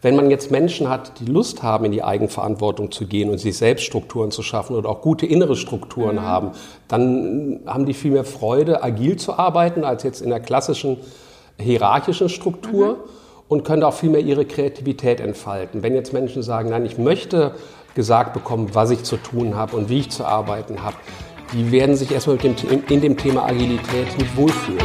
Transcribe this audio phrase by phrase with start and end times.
[0.00, 3.56] Wenn man jetzt Menschen hat, die Lust haben, in die Eigenverantwortung zu gehen und sich
[3.56, 6.22] selbst Strukturen zu schaffen oder auch gute innere Strukturen mhm.
[6.22, 6.50] haben,
[6.86, 10.98] dann haben die viel mehr Freude, agil zu arbeiten, als jetzt in der klassischen
[11.58, 12.88] hierarchischen Struktur.
[12.88, 12.96] Mhm.
[13.48, 15.82] Und können auch viel mehr ihre Kreativität entfalten.
[15.82, 17.52] Wenn jetzt Menschen sagen, nein, ich möchte
[17.94, 20.96] gesagt bekommen, was ich zu tun habe und wie ich zu arbeiten habe,
[21.54, 22.54] die werden sich erstmal dem,
[22.90, 24.84] in dem Thema Agilität nicht wohlfühlen.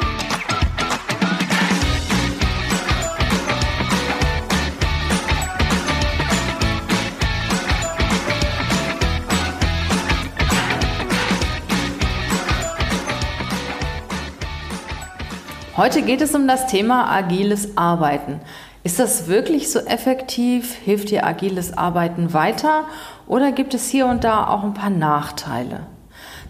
[15.81, 18.39] Heute geht es um das Thema agiles Arbeiten.
[18.83, 20.75] Ist das wirklich so effektiv?
[20.75, 22.83] Hilft dir agiles Arbeiten weiter?
[23.25, 25.87] Oder gibt es hier und da auch ein paar Nachteile?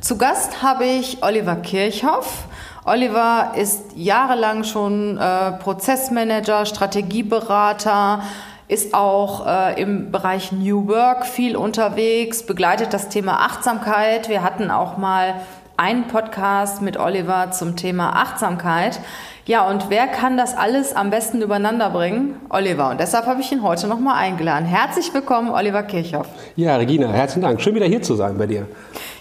[0.01, 2.43] Zu Gast habe ich Oliver Kirchhoff.
[2.83, 8.23] Oliver ist jahrelang schon äh, Prozessmanager, Strategieberater,
[8.67, 14.27] ist auch äh, im Bereich New Work viel unterwegs, begleitet das Thema Achtsamkeit.
[14.27, 15.35] Wir hatten auch mal
[15.81, 18.99] einen Podcast mit Oliver zum Thema Achtsamkeit.
[19.47, 22.35] Ja, und wer kann das alles am besten übereinander bringen?
[22.49, 22.91] Oliver.
[22.91, 24.65] Und deshalb habe ich ihn heute nochmal eingeladen.
[24.65, 26.27] Herzlich willkommen, Oliver Kirchhoff.
[26.55, 27.61] Ja, Regina, herzlichen Dank.
[27.61, 28.67] Schön wieder hier zu sein bei dir.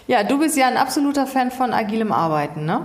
[0.06, 2.84] Ja, du bist ja ein absoluter Fan von agilem Arbeiten, ne?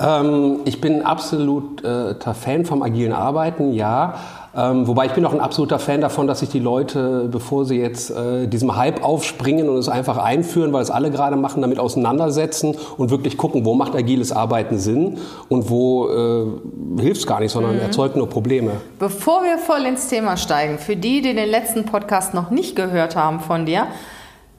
[0.00, 4.14] Ähm, ich bin absoluter Fan vom agilen Arbeiten, ja.
[4.56, 7.76] Ähm, wobei ich bin auch ein absoluter Fan davon, dass sich die Leute, bevor sie
[7.76, 11.80] jetzt äh, diesem Hype aufspringen und es einfach einführen, weil es alle gerade machen, damit
[11.80, 17.40] auseinandersetzen und wirklich gucken, wo macht agiles Arbeiten Sinn und wo äh, hilft es gar
[17.40, 17.82] nicht, sondern mhm.
[17.82, 18.72] erzeugt nur Probleme.
[18.98, 23.16] Bevor wir voll ins Thema steigen, für die, die den letzten Podcast noch nicht gehört
[23.16, 23.88] haben von dir,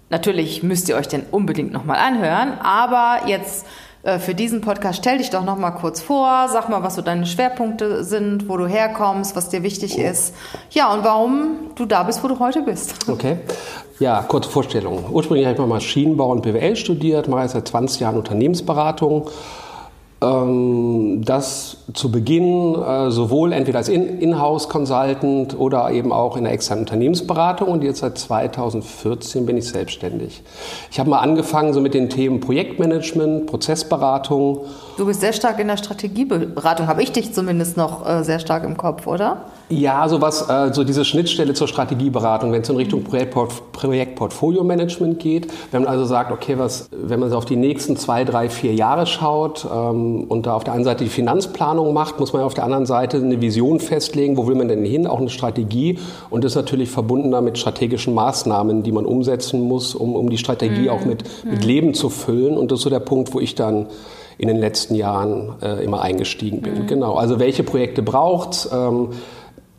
[0.09, 3.65] natürlich müsst ihr euch den unbedingt nochmal anhören, aber jetzt
[4.05, 7.01] äh, für diesen Podcast stell dich doch noch mal kurz vor, sag mal, was so
[7.01, 10.35] deine Schwerpunkte sind, wo du herkommst, was dir wichtig ist.
[10.69, 12.95] Ja, und warum du da bist, wo du heute bist.
[13.15, 13.37] Okay.
[13.99, 15.05] Ja, kurze Vorstellung.
[15.09, 19.29] Ursprünglich habe ich mal Maschinenbau und BWL studiert, mache seit 20 Jahren Unternehmensberatung
[20.25, 26.83] ähm, das zu Beginn äh, sowohl entweder als In-House-Consultant oder eben auch in der externen
[26.83, 30.41] Unternehmensberatung und jetzt seit 2014 bin ich selbstständig.
[30.89, 34.61] Ich habe mal angefangen so mit den Themen Projektmanagement, Prozessberatung.
[34.97, 38.63] Du bist sehr stark in der Strategieberatung, habe ich dich zumindest noch äh, sehr stark
[38.63, 39.41] im Kopf, oder?
[39.67, 45.51] Ja, sowas, äh, so diese Schnittstelle zur Strategieberatung, wenn es in Richtung Projektportfolio-Management geht.
[45.71, 48.73] Wenn man also sagt, okay, was, wenn man so auf die nächsten zwei, drei, vier
[48.73, 52.53] Jahre schaut ähm, und da auf der einen Seite die Finanzplanung macht, muss man auf
[52.53, 56.45] der anderen Seite eine Vision festlegen, wo will man denn hin, auch eine Strategie und
[56.45, 60.83] das ist natürlich verbunden mit strategischen Maßnahmen, die man umsetzen muss, um, um die Strategie
[60.83, 60.89] mhm.
[60.89, 61.67] auch mit, mit mhm.
[61.67, 63.87] Leben zu füllen und das ist so der Punkt, wo ich dann
[64.37, 66.83] in den letzten Jahren äh, immer eingestiegen bin.
[66.83, 66.87] Mhm.
[66.87, 69.09] Genau, also welche Projekte braucht ähm,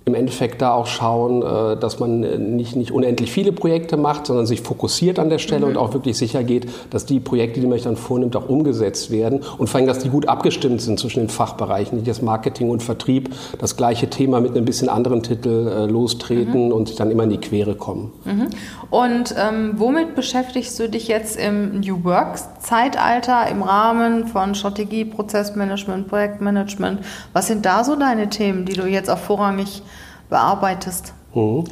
[0.09, 4.27] im Endeffekt da auch schauen, äh, dass man äh, nicht, nicht unendlich viele Projekte macht,
[4.27, 5.73] sondern sich fokussiert an der Stelle mhm.
[5.73, 9.11] und auch wirklich sicher geht, dass die Projekte, die man sich dann vornimmt, auch umgesetzt
[9.11, 12.71] werden und vor allem, dass die gut abgestimmt sind zwischen den Fachbereichen, nicht das Marketing
[12.71, 16.73] und Vertrieb das gleiche Thema mit einem bisschen anderen Titel äh, lostreten mhm.
[16.73, 18.13] und sich dann immer in die Quere kommen.
[18.25, 18.47] Mhm.
[18.91, 25.05] Und ähm, womit beschäftigst du dich jetzt im New Work Zeitalter im Rahmen von Strategie,
[25.05, 27.01] Prozessmanagement, Projektmanagement?
[27.33, 29.83] Was sind da so deine Themen, die du jetzt auch vorrangig
[30.29, 31.15] bearbeitest?
[31.35, 31.65] Mhm.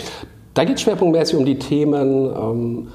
[0.54, 2.88] Da geht es schwerpunktmäßig um die Themen ähm,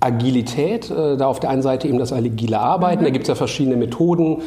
[0.00, 3.06] Agilität, äh, da auf der einen Seite eben das agile Arbeiten, mhm.
[3.06, 4.42] da gibt es ja verschiedene Methoden,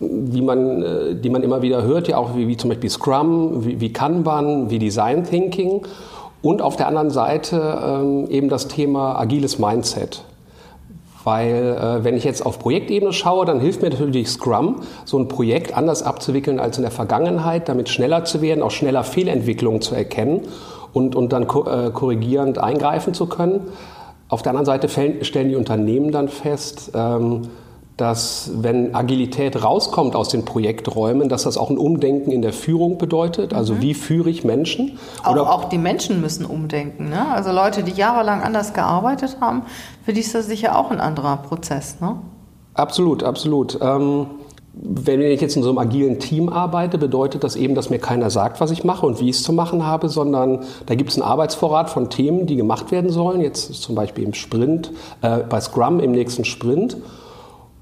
[0.00, 3.64] die man, äh, die man immer wieder hört, ja auch wie, wie zum Beispiel Scrum,
[3.64, 5.82] wie, wie Kanban, wie Design Thinking
[6.42, 10.24] und auf der anderen Seite ähm, eben das Thema agiles Mindset.
[11.24, 15.28] Weil äh, wenn ich jetzt auf Projektebene schaue, dann hilft mir natürlich Scrum, so ein
[15.28, 19.94] Projekt anders abzuwickeln als in der Vergangenheit, damit schneller zu werden, auch schneller Fehlentwicklungen zu
[19.94, 20.42] erkennen
[20.92, 23.60] und, und dann ko äh, korrigierend eingreifen zu können.
[24.28, 24.88] Auf der anderen Seite
[25.24, 27.42] stellen die Unternehmen dann fest, ähm,
[27.96, 32.98] dass wenn Agilität rauskommt aus den Projekträumen, dass das auch ein Umdenken in der Führung
[32.98, 33.52] bedeutet.
[33.52, 33.82] Also mhm.
[33.82, 34.98] wie führe ich Menschen?
[35.22, 37.10] Auch, auch die Menschen müssen umdenken.
[37.10, 37.26] Ne?
[37.30, 39.62] Also Leute, die jahrelang anders gearbeitet haben,
[40.04, 42.00] für die ist das sicher auch ein anderer Prozess.
[42.00, 42.16] Ne?
[42.74, 43.78] Absolut, absolut.
[43.82, 44.26] Ähm,
[44.74, 48.30] wenn ich jetzt in so einem agilen Team arbeite, bedeutet das eben, dass mir keiner
[48.30, 51.16] sagt, was ich mache und wie ich es zu machen habe, sondern da gibt es
[51.16, 53.42] einen Arbeitsvorrat von Themen, die gemacht werden sollen.
[53.42, 54.90] Jetzt zum Beispiel im Sprint,
[55.20, 56.96] äh, bei Scrum im nächsten Sprint.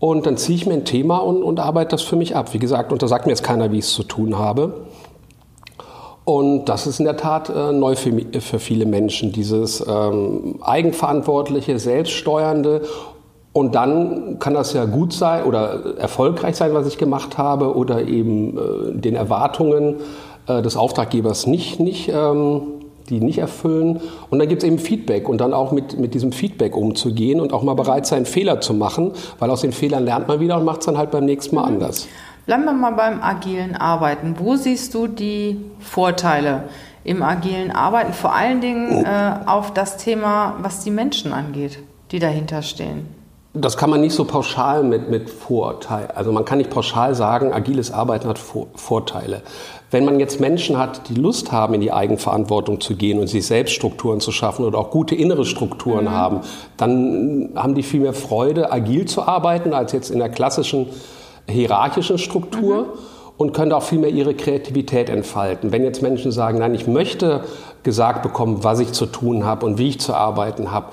[0.00, 2.52] Und dann ziehe ich mir ein Thema und, und arbeite das für mich ab.
[2.52, 4.86] Wie gesagt, und da sagt mir jetzt keiner, wie ich es zu tun habe.
[6.24, 11.78] Und das ist in der Tat äh, neu für, für, viele Menschen, dieses ähm, eigenverantwortliche,
[11.78, 12.82] selbststeuernde
[13.52, 18.06] und dann kann das ja gut sein oder erfolgreich sein, was ich gemacht habe, oder
[18.06, 19.96] eben äh, den Erwartungen
[20.46, 22.62] äh, des Auftraggebers nicht, nicht, ähm,
[23.10, 24.00] die nicht erfüllen.
[24.30, 27.52] Und dann gibt es eben Feedback und dann auch mit, mit diesem Feedback umzugehen und
[27.52, 30.64] auch mal bereit sein, Fehler zu machen, weil aus den Fehlern lernt man wieder und
[30.64, 31.74] macht es dann halt beim nächsten Mal mhm.
[31.74, 32.08] anders.
[32.46, 34.36] Bleiben wir mal beim agilen Arbeiten.
[34.38, 36.64] Wo siehst du die Vorteile
[37.04, 39.06] im agilen Arbeiten, vor allen Dingen oh.
[39.06, 41.78] äh, auf das Thema, was die Menschen angeht,
[42.12, 43.19] die dahinter stehen?
[43.52, 46.06] Das kann man nicht so pauschal mit, mit Vorurteil.
[46.14, 49.42] Also man kann nicht pauschal sagen, agiles Arbeiten hat Vor Vorteile.
[49.90, 53.44] Wenn man jetzt Menschen hat, die Lust haben, in die Eigenverantwortung zu gehen und sich
[53.44, 56.10] selbst Strukturen zu schaffen oder auch gute innere Strukturen mhm.
[56.12, 56.40] haben,
[56.76, 60.86] dann haben die viel mehr Freude, agil zu arbeiten, als jetzt in der klassischen
[61.48, 62.82] hierarchischen Struktur.
[62.82, 62.88] Mhm.
[63.36, 65.72] Und können auch viel mehr ihre Kreativität entfalten.
[65.72, 67.44] Wenn jetzt Menschen sagen, nein, ich möchte
[67.82, 70.88] gesagt bekommen, was ich zu tun habe und wie ich zu arbeiten habe,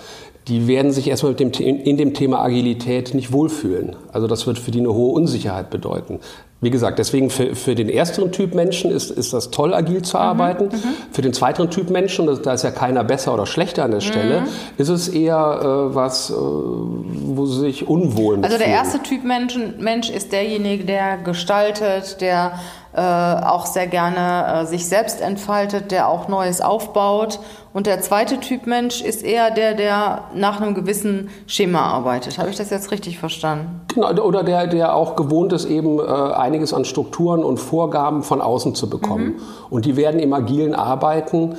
[0.48, 3.96] die werden sich erstmal dem, in dem Thema Agilität nicht wohlfühlen.
[4.12, 6.20] Also das wird für die eine hohe Unsicherheit bedeuten.
[6.60, 10.18] Wie gesagt, deswegen für, für den ersteren Typ Menschen ist, ist das toll, agil zu
[10.18, 10.64] mhm, arbeiten.
[10.66, 14.00] Mhm, für den zweiteren Typ Menschen, da ist ja keiner besser oder schlechter an der
[14.00, 14.48] Stelle, mhm.
[14.78, 19.76] ist es eher äh, was, äh, wo sie sich unwohl Also der erste Typ Menschen,
[19.80, 22.54] Mensch ist derjenige, der gestaltet, der
[23.02, 27.40] auch sehr gerne äh, sich selbst entfaltet, der auch Neues aufbaut.
[27.74, 32.40] Und der zweite Typ Mensch ist eher der, der nach einem gewissen Schema arbeitet.
[32.40, 33.82] Habe ich das jetzt richtig verstanden?
[33.94, 38.42] Genau, oder der, der auch gewohnt ist, eben äh, einiges an Strukturen und Vorgaben von
[38.42, 39.26] außen zu bekommen.
[39.26, 39.42] Mhm.
[39.70, 41.56] Und die werden im agilen Arbeiten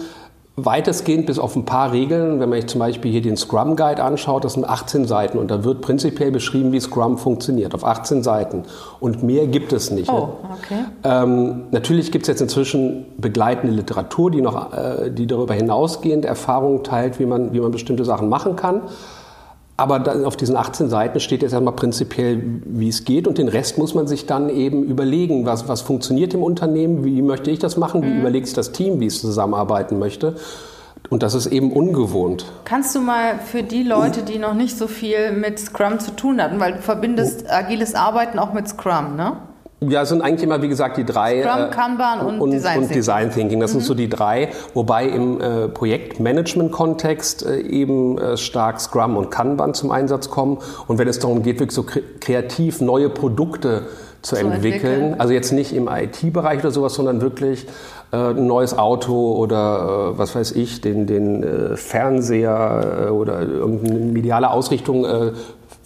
[0.65, 2.41] weitestgehend bis auf ein paar Regeln.
[2.41, 5.51] Wenn man sich zum Beispiel hier den Scrum Guide anschaut, das sind 18 Seiten und
[5.51, 8.65] da wird prinzipiell beschrieben, wie Scrum funktioniert, auf 18 Seiten.
[9.01, 10.11] Und mehr gibt es nicht.
[10.11, 10.85] Oh, okay.
[11.05, 16.83] Ähm, natürlich gibt es jetzt inzwischen begleitende Literatur, die, noch, äh, die darüber hinausgehend Erfahrungen
[16.85, 18.83] teilt, wie man, wie man bestimmte Sachen machen kann.
[19.79, 23.79] Aber auf diesen 18 Seiten steht jetzt einmal prinzipiell, wie es geht und den Rest
[23.79, 27.77] muss man sich dann eben überlegen, was, was funktioniert im Unternehmen, wie möchte ich das
[27.77, 28.21] machen, wie mhm.
[28.21, 30.35] überlegt sich das Team, wie es zusammenarbeiten möchte.
[31.11, 32.47] Und das ist eben ungewohnt.
[32.65, 36.43] Kannst du mal für die Leute, die noch nicht so viel mit Scrum zu tun
[36.43, 37.53] hatten, weil du verbindest oh.
[37.53, 39.37] agiles Arbeiten auch mit Scrum, ne?
[39.81, 41.43] Ja, es sind eigentlich immer, wie gesagt, die drei.
[41.43, 43.61] Scrum, äh, Kanban und, und, Design, und Design Thinking.
[43.61, 43.79] Das mhm.
[43.79, 49.75] sind so die drei, wobei im äh, Projektmanagement-Kontext äh, eben äh, stark Scrum und Kanban
[49.75, 50.59] zum Einsatz kommen.
[50.89, 51.85] Und wenn es darum geht, wirklich so
[52.21, 53.83] kreativ neue Produkte
[54.23, 54.65] zu, zu entwickeln.
[54.65, 57.69] entwickeln, also jetzt nicht im IT-Bereich oder sowas, sondern wirklich
[58.11, 64.51] äh, ein neues Auto oder äh, was weiß ich, den, den Fernseher oder irgendeine mediale
[64.51, 65.07] Ausrichtung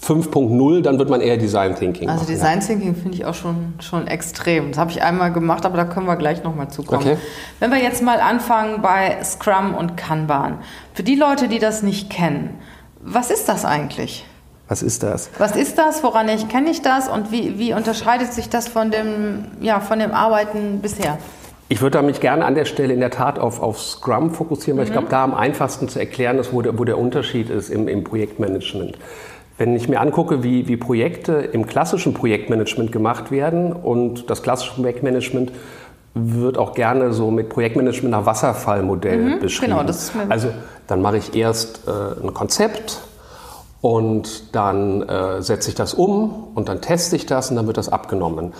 [0.02, 2.08] 5.0, dann wird man eher Design Thinking.
[2.08, 4.70] Also machen, Design Thinking finde ich auch schon, schon extrem.
[4.70, 7.02] Das habe ich einmal gemacht, aber da können wir gleich nochmal zukommen.
[7.02, 7.16] Okay.
[7.60, 10.58] Wenn wir jetzt mal anfangen bei Scrum und Kanban.
[10.94, 12.58] Für die Leute, die das nicht kennen,
[13.00, 14.26] was ist das eigentlich?
[14.66, 15.30] Was ist das?
[15.38, 16.02] Was ist das?
[16.02, 17.08] Woran ich kenne ich das?
[17.08, 21.18] Und wie, wie unterscheidet sich das von dem, ja, von dem Arbeiten bisher?
[21.68, 24.84] Ich würde mich gerne an der Stelle in der Tat auf, auf Scrum fokussieren, weil
[24.84, 24.90] mhm.
[24.90, 27.86] ich glaube, da am einfachsten zu erklären ist, wo der, wo der Unterschied ist im,
[27.86, 28.98] im Projektmanagement.
[29.58, 34.74] Wenn ich mir angucke, wie, wie Projekte im klassischen Projektmanagement gemacht werden und das klassische
[34.74, 35.52] Projektmanagement
[36.14, 39.72] wird auch gerne so mit Projektmanagement nach Wasserfallmodell mhm, beschrieben.
[39.72, 40.48] Genau, das ist mir also
[40.86, 43.00] dann mache ich erst äh, ein Konzept
[43.80, 47.78] und dann äh, setze ich das um und dann teste ich das und dann wird
[47.78, 48.52] das abgenommen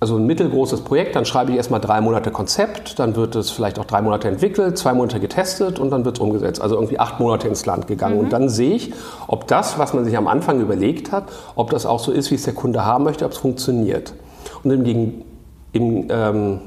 [0.00, 3.78] also ein mittelgroßes Projekt, dann schreibe ich erstmal drei Monate Konzept, dann wird es vielleicht
[3.78, 6.62] auch drei Monate entwickelt, zwei Monate getestet und dann wird es umgesetzt.
[6.62, 8.16] Also irgendwie acht Monate ins Land gegangen.
[8.16, 8.24] Mhm.
[8.24, 8.94] Und dann sehe ich,
[9.26, 12.36] ob das, was man sich am Anfang überlegt hat, ob das auch so ist, wie
[12.36, 14.14] es der Kunde haben möchte, ob es funktioniert.
[14.64, 15.22] Und im,
[15.72, 16.60] im, ähm,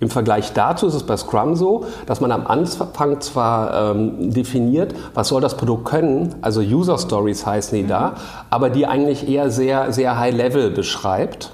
[0.00, 4.92] im Vergleich dazu ist es bei Scrum so, dass man am Anfang zwar ähm, definiert,
[5.14, 7.88] was soll das Produkt können, also User Stories heißen die mhm.
[7.88, 8.14] da,
[8.50, 11.52] aber die eigentlich eher sehr, sehr high level beschreibt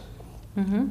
[0.56, 0.90] Mhm.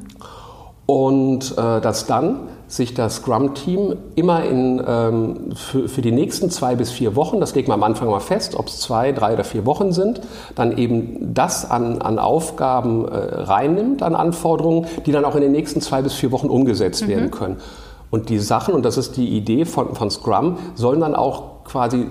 [0.86, 6.75] Und äh, dass dann sich das Scrum-Team immer in, ähm, für, für die nächsten zwei
[6.75, 9.43] bis vier Wochen, das legt man am Anfang mal fest, ob es zwei, drei oder
[9.43, 10.22] vier Wochen sind,
[10.53, 15.51] dann eben das an, an Aufgaben äh, reinnimmt, an Anforderungen, die dann auch in den
[15.51, 17.07] nächsten zwei bis vier Wochen umgesetzt mhm.
[17.07, 17.57] werden können.
[18.12, 22.05] Und die Sachen, und das ist die Idee von, von Scrum, sollen dann auch quasi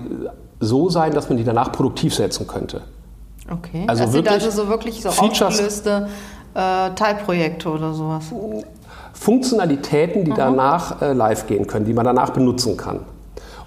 [0.59, 2.81] so sein, dass man die danach produktiv setzen könnte.
[3.49, 6.07] Okay, also das wirklich also so wirklich so Features, aufgelöste
[6.55, 8.25] äh, Teilprojekte oder sowas?
[9.13, 10.35] Funktionalitäten, die mhm.
[10.35, 13.01] danach äh, live gehen können, die man danach benutzen kann.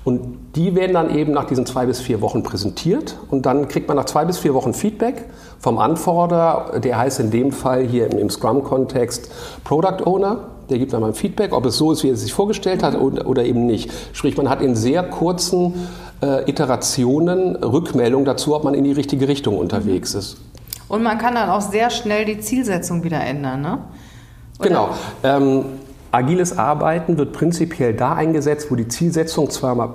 [0.04, 3.88] Und die werden dann eben nach diesen zwei bis vier Wochen präsentiert und dann kriegt
[3.88, 5.26] man nach zwei bis vier Wochen Feedback
[5.58, 9.30] vom Anforderer, der heißt in dem Fall hier im, Scrum-Kontext
[9.64, 10.38] Product Owner.
[10.70, 12.82] Der gibt dann mal ein Feedback, ob es so ist, wie er es sich vorgestellt
[12.82, 13.90] hat oder, oder eben nicht.
[14.12, 15.74] Sprich, man hat in sehr kurzen
[16.22, 20.38] äh, Iterationen Rückmeldung dazu, ob man in die richtige Richtung unterwegs ist.
[20.88, 23.78] Und man kann dann auch sehr schnell die Zielsetzung wieder ändern, ne?
[24.60, 24.90] Genau.
[25.22, 25.64] Ähm,
[26.10, 29.94] agiles Arbeiten wird prinzipiell da eingesetzt, wo die Zielsetzung zwar mal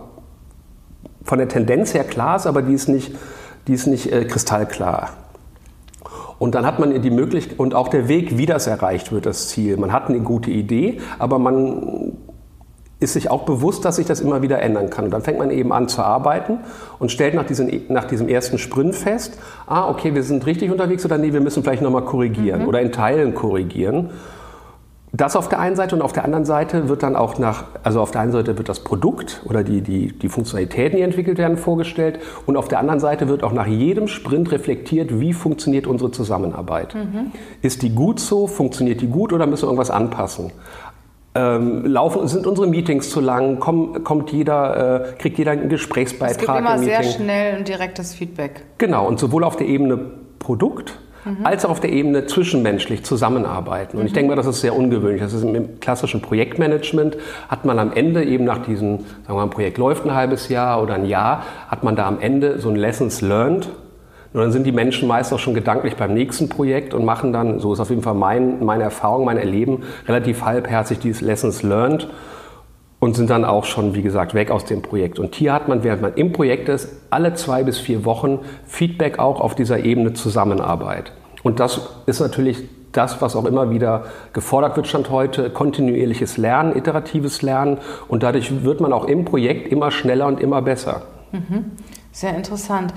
[1.24, 3.16] von der Tendenz her klar ist, aber die ist nicht,
[3.68, 5.10] die ist nicht äh, kristallklar.
[6.38, 9.48] Und dann hat man die Möglichkeit und auch der Weg, wie das erreicht wird, das
[9.48, 9.78] Ziel.
[9.78, 12.18] Man hat eine gute Idee, aber man
[13.00, 15.06] ist sich auch bewusst, dass sich das immer wieder ändern kann.
[15.06, 16.60] Und dann fängt man eben an zu arbeiten
[17.00, 21.04] und stellt nach, diesen, nach diesem ersten Sprint fest, ah, okay, wir sind richtig unterwegs
[21.06, 22.68] oder nee, wir müssen vielleicht nochmal korrigieren mhm.
[22.68, 24.12] oder in Teilen korrigieren.
[25.16, 28.02] Das auf der einen Seite und auf der anderen Seite wird dann auch nach, also
[28.02, 31.58] auf der einen Seite wird das Produkt oder die, die, die Funktionalitäten, die entwickelt werden,
[31.58, 36.10] vorgestellt und auf der anderen Seite wird auch nach jedem Sprint reflektiert, wie funktioniert unsere
[36.10, 36.96] Zusammenarbeit.
[36.96, 37.32] Mhm.
[37.62, 40.52] Ist die gut so, funktioniert die gut oder müssen wir irgendwas anpassen?
[41.36, 43.60] Ähm, laufen, sind unsere Meetings zu lang?
[43.60, 46.32] Komm, kommt jeder, äh, kriegt jeder einen Gesprächsbeitrag?
[46.32, 48.64] Es gibt immer sehr schnell und direktes Feedback.
[48.78, 50.00] Genau, und sowohl auf der Ebene
[50.38, 51.46] Produkt mhm.
[51.46, 53.98] als auch auf der Ebene zwischenmenschlich zusammenarbeiten.
[53.98, 54.08] Und mhm.
[54.08, 55.22] ich denke mal, das ist sehr ungewöhnlich.
[55.22, 57.18] Das ist im klassischen Projektmanagement
[57.50, 60.50] hat man am Ende eben nach diesem, sagen wir mal, ein Projekt läuft ein halbes
[60.50, 63.70] Jahr oder ein Jahr, hat man da am Ende so ein Lessons Learned.
[64.34, 67.60] Und dann sind die Menschen meist auch schon gedanklich beim nächsten Projekt und machen dann,
[67.60, 72.08] so ist auf jeden Fall mein, meine Erfahrung, mein Erleben, relativ halbherzig dieses Lessons Learned
[73.00, 75.20] und sind dann auch schon, wie gesagt, weg aus dem Projekt.
[75.20, 79.20] Und hier hat man, während man im Projekt ist, alle zwei bis vier Wochen Feedback
[79.20, 81.12] auch auf dieser Ebene Zusammenarbeit.
[81.44, 82.64] Und das ist natürlich
[82.94, 87.80] das, was auch immer wieder gefordert wird, stand heute, kontinuierliches Lernen, iteratives Lernen.
[88.08, 91.04] Und dadurch wird man auch im Projekt immer schneller und immer besser.
[91.34, 91.72] Mhm.
[92.12, 92.94] Sehr interessant.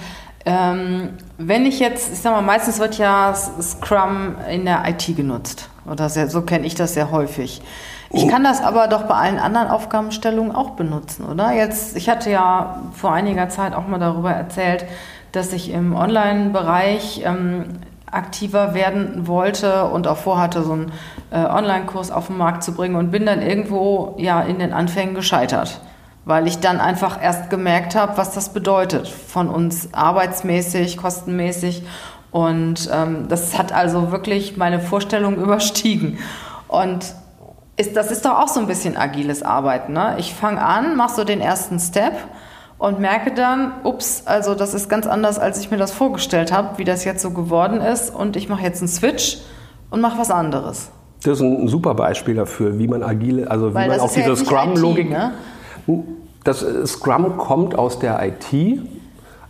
[0.47, 5.69] Ähm, wenn ich jetzt, ich sag mal, meistens wird ja Scrum in der IT genutzt.
[5.91, 7.62] Oder sehr, so kenne ich das sehr häufig.
[8.11, 11.53] Ich kann das aber doch bei allen anderen Aufgabenstellungen auch benutzen, oder?
[11.53, 14.85] Jetzt, ich hatte ja vor einiger Zeit auch mal darüber erzählt,
[15.33, 17.65] dass ich im Online-Bereich ähm,
[18.11, 20.93] aktiver werden wollte und auch vorhatte, so einen
[21.31, 25.15] äh, Online-Kurs auf den Markt zu bringen und bin dann irgendwo ja in den Anfängen
[25.15, 25.81] gescheitert,
[26.26, 31.85] weil ich dann einfach erst gemerkt habe, was das bedeutet von uns arbeitsmäßig, kostenmäßig
[32.33, 36.18] und ähm, das hat also wirklich meine Vorstellung überstiegen
[36.68, 37.14] und
[37.78, 39.92] ist, das ist doch auch so ein bisschen agiles Arbeiten.
[39.92, 40.16] Ne?
[40.18, 42.14] Ich fange an, mache so den ersten Step
[42.78, 46.78] und merke dann, ups, also das ist ganz anders, als ich mir das vorgestellt habe,
[46.78, 48.14] wie das jetzt so geworden ist.
[48.14, 49.38] Und ich mache jetzt einen Switch
[49.90, 50.90] und mache was anderes.
[51.23, 54.30] Das ist ein super Beispiel dafür, wie man agile, also Weil wie man auch diese
[54.30, 55.11] ja Scrum-Logik.
[55.11, 55.33] Ne?
[56.45, 58.81] Das Scrum kommt aus der IT.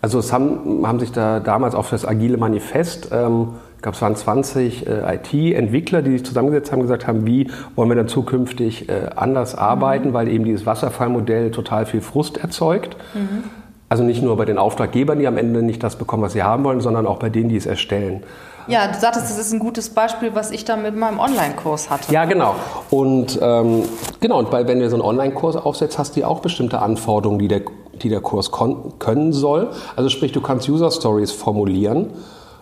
[0.02, 3.94] Also es haben, haben sich da damals auch für das agile Manifest ähm, ich glaube,
[3.94, 8.08] es waren 20 äh, IT-Entwickler, die sich zusammengesetzt haben, gesagt haben, wie wollen wir dann
[8.08, 10.12] zukünftig äh, anders arbeiten, mhm.
[10.14, 12.96] weil eben dieses Wasserfallmodell total viel Frust erzeugt.
[13.14, 13.44] Mhm.
[13.88, 16.64] Also nicht nur bei den Auftraggebern, die am Ende nicht das bekommen, was sie haben
[16.64, 18.22] wollen, sondern auch bei denen, die es erstellen.
[18.68, 22.12] Ja, du sagtest, das ist ein gutes Beispiel, was ich da mit meinem Online-Kurs hatte.
[22.12, 22.54] Ja, genau.
[22.90, 23.82] Und ähm,
[24.20, 27.38] genau, und bei, wenn du so einen Online-Kurs aufsetzt, hast du ja auch bestimmte Anforderungen,
[27.38, 27.62] die der,
[28.02, 28.50] die der Kurs
[28.98, 29.70] können soll.
[29.94, 32.12] Also sprich, du kannst User-Stories formulieren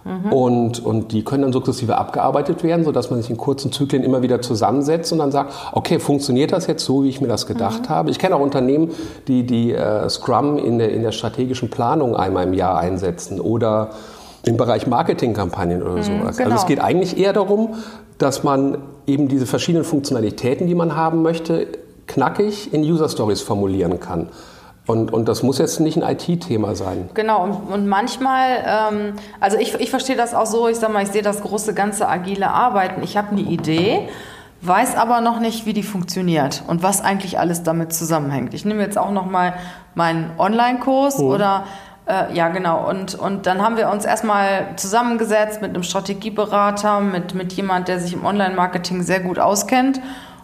[0.04, 0.32] Mhm.
[0.32, 4.20] Und, und die können dann sukzessive abgearbeitet werden, sodass man sich in kurzen Zyklen immer
[4.20, 7.84] wieder zusammensetzt und dann sagt, okay, funktioniert das jetzt so, wie ich mir das gedacht
[7.84, 7.88] mhm.
[7.88, 8.10] habe?
[8.10, 8.90] Ich kenne auch Unternehmen,
[9.28, 13.90] die, die äh, Scrum in der, in der strategischen Planung einmal im Jahr einsetzen oder
[14.46, 16.36] im Bereich Marketingkampagnen oder mhm, sowas.
[16.36, 16.50] Genau.
[16.50, 17.74] Also es geht eigentlich eher darum,
[18.18, 21.66] dass man eben diese verschiedenen Funktionalitäten, die man haben möchte,
[22.06, 24.28] knackig in User Stories formulieren kann.
[24.86, 27.08] Und, und das muss jetzt nicht ein IT-Thema sein.
[27.14, 31.02] Genau, und, und manchmal, ähm, also ich, ich verstehe das auch so, ich sage mal,
[31.02, 33.02] ich sehe das große ganze agile Arbeiten.
[33.02, 34.08] Ich habe eine Idee,
[34.60, 38.52] weiß aber noch nicht, wie die funktioniert und was eigentlich alles damit zusammenhängt.
[38.52, 39.54] Ich nehme jetzt auch noch mal
[39.94, 41.32] meinen Online-Kurs oh.
[41.34, 41.64] oder
[42.06, 42.88] äh, ja, genau.
[42.88, 47.98] Und, und dann haben wir uns erstmal zusammengesetzt mit einem Strategieberater, mit, mit jemand, der
[47.98, 50.00] sich im Online-Marketing sehr gut auskennt.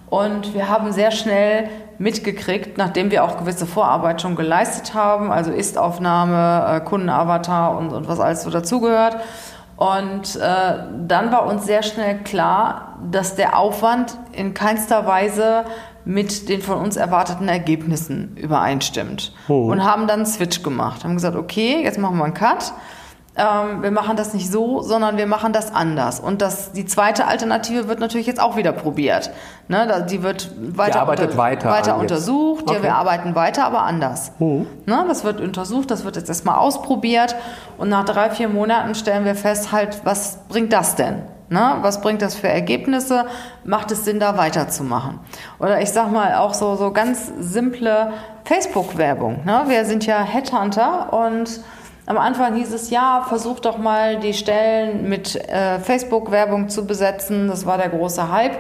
[0.09, 5.53] Und wir haben sehr schnell mitgekriegt, nachdem wir auch gewisse Vorarbeit schon geleistet haben, also
[5.53, 9.19] Ist-Aufnahme, äh, Kundenavatar und, und was alles so dazugehört.
[9.77, 10.41] Und äh,
[11.07, 15.65] dann war uns sehr schnell klar, dass der Aufwand in keinster Weise
[16.05, 19.33] mit den von uns erwarteten Ergebnissen übereinstimmt.
[19.49, 19.71] Oh.
[19.71, 21.05] Und haben dann einen Switch gemacht.
[21.05, 22.73] Haben gesagt, okay, jetzt machen wir einen Cut.
[23.37, 26.21] ähm, wir machen das nicht so, sondern wir machen das anders.
[26.21, 29.31] Und das, die zweite Alternative wird natürlich jetzt auch wieder probiert.
[29.69, 32.65] Ne, die wird weiter, unter, weiter, weiter untersucht.
[32.67, 32.79] Okay.
[32.79, 34.33] Ja, wir arbeiten weiter, aber anders.
[34.41, 34.67] Mhm.
[34.87, 37.37] Ne, das wird untersucht, das wird jetzt erstmal ausprobiert.
[37.79, 41.23] Und nach drei, vier Monaten stellen wir fest, halt, was bringt das denn?
[41.51, 41.79] Ne?
[41.83, 43.27] Was bringt das für Ergebnisse?
[43.65, 45.19] Macht es Sinn, da weiterzumachen?
[45.59, 48.13] Oder ich sag mal auch so, so ganz simple
[48.45, 49.45] Facebook-Werbung.
[49.45, 49.65] Ne?
[49.67, 51.61] Wir sind ja Headhunter und
[52.07, 57.49] am Anfang hieß es, ja, versuch doch mal die Stellen mit äh, Facebook-Werbung zu besetzen.
[57.49, 58.59] Das war der große Hype.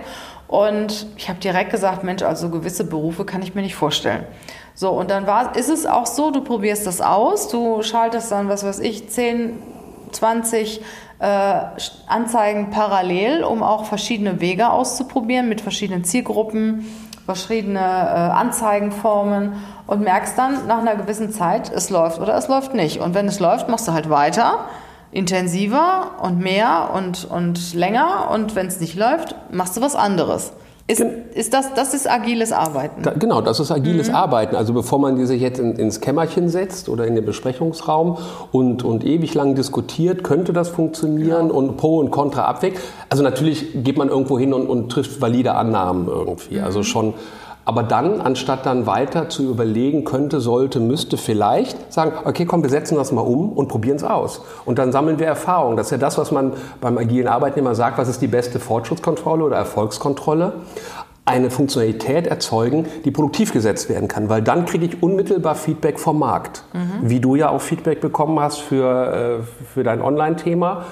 [0.49, 4.25] Und ich habe direkt gesagt, Mensch, also gewisse Berufe kann ich mir nicht vorstellen.
[4.75, 8.49] So, und dann war, ist es auch so, du probierst das aus, du schaltest dann,
[8.49, 9.63] was weiß ich, 10,
[10.11, 10.85] 20 äh,
[12.07, 16.87] Anzeigen parallel, um auch verschiedene Wege auszuprobieren mit verschiedenen Zielgruppen,
[17.27, 19.53] verschiedene äh, Anzeigenformen
[19.87, 23.01] und merkst dann nach einer gewissen Zeit, es läuft oder es läuft nicht.
[23.01, 24.67] Und wenn es läuft, machst du halt weiter,
[25.13, 28.31] intensiver und mehr und, und länger.
[28.31, 30.53] Und wenn es nicht läuft, machst du was anderes.
[30.91, 31.05] Ist,
[31.35, 33.03] ist das, das ist agiles Arbeiten?
[33.03, 34.17] Da, genau, das ist agiles mhm.
[34.17, 34.57] Arbeiten.
[34.57, 38.19] Also bevor man sich jetzt in, ins Kämmerchen setzt oder in den Besprechungsraum
[38.51, 41.59] und, und ewig lang diskutiert, könnte das funktionieren genau.
[41.59, 42.81] und Pro und Contra abwägt.
[43.09, 46.59] Also natürlich geht man irgendwo hin und, und trifft valide Annahmen irgendwie.
[46.59, 46.65] Mhm.
[46.65, 47.15] Also schon
[47.71, 52.69] aber dann, anstatt dann weiter zu überlegen, könnte, sollte, müsste, vielleicht, sagen, okay, komm, wir
[52.69, 54.43] setzen das mal um und probieren es aus.
[54.65, 55.77] Und dann sammeln wir Erfahrung.
[55.77, 59.45] Das ist ja das, was man beim agilen Arbeitnehmer sagt, was ist die beste Fortschrittskontrolle
[59.45, 60.55] oder Erfolgskontrolle
[61.27, 66.19] eine Funktionalität erzeugen, die produktiv gesetzt werden kann, weil dann kriege ich unmittelbar Feedback vom
[66.19, 66.65] Markt.
[66.73, 67.09] Mhm.
[67.09, 70.87] Wie du ja auch Feedback bekommen hast für, äh, für dein Online-Thema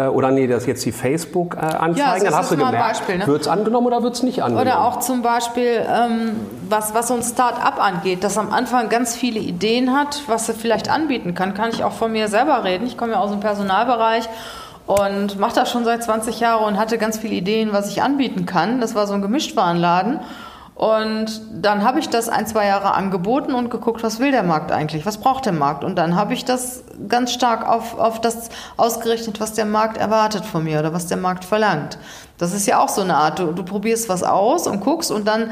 [0.00, 3.26] oder nee, das ist jetzt die Facebook-Anzeigen, ja, dann hast du gemerkt, ne?
[3.26, 4.66] wird es angenommen oder wird es nicht angenommen?
[4.66, 6.32] Oder auch zum Beispiel, ähm,
[6.68, 10.56] was, was so ein Start-up angeht, das am Anfang ganz viele Ideen hat, was er
[10.56, 12.86] vielleicht anbieten kann, kann ich auch von mir selber reden.
[12.86, 14.28] Ich komme ja aus dem Personalbereich
[14.86, 18.46] und mache das schon seit 20 Jahren und hatte ganz viele Ideen, was ich anbieten
[18.46, 18.80] kann.
[18.80, 20.20] Das war so ein Gemischtwarenladen.
[20.74, 24.72] Und dann habe ich das ein, zwei Jahre angeboten und geguckt, was will der Markt
[24.72, 25.84] eigentlich, was braucht der Markt.
[25.84, 30.44] Und dann habe ich das ganz stark auf, auf das ausgerichtet, was der Markt erwartet
[30.44, 31.96] von mir oder was der Markt verlangt.
[32.38, 35.28] Das ist ja auch so eine Art, du, du probierst was aus und guckst und
[35.28, 35.50] dann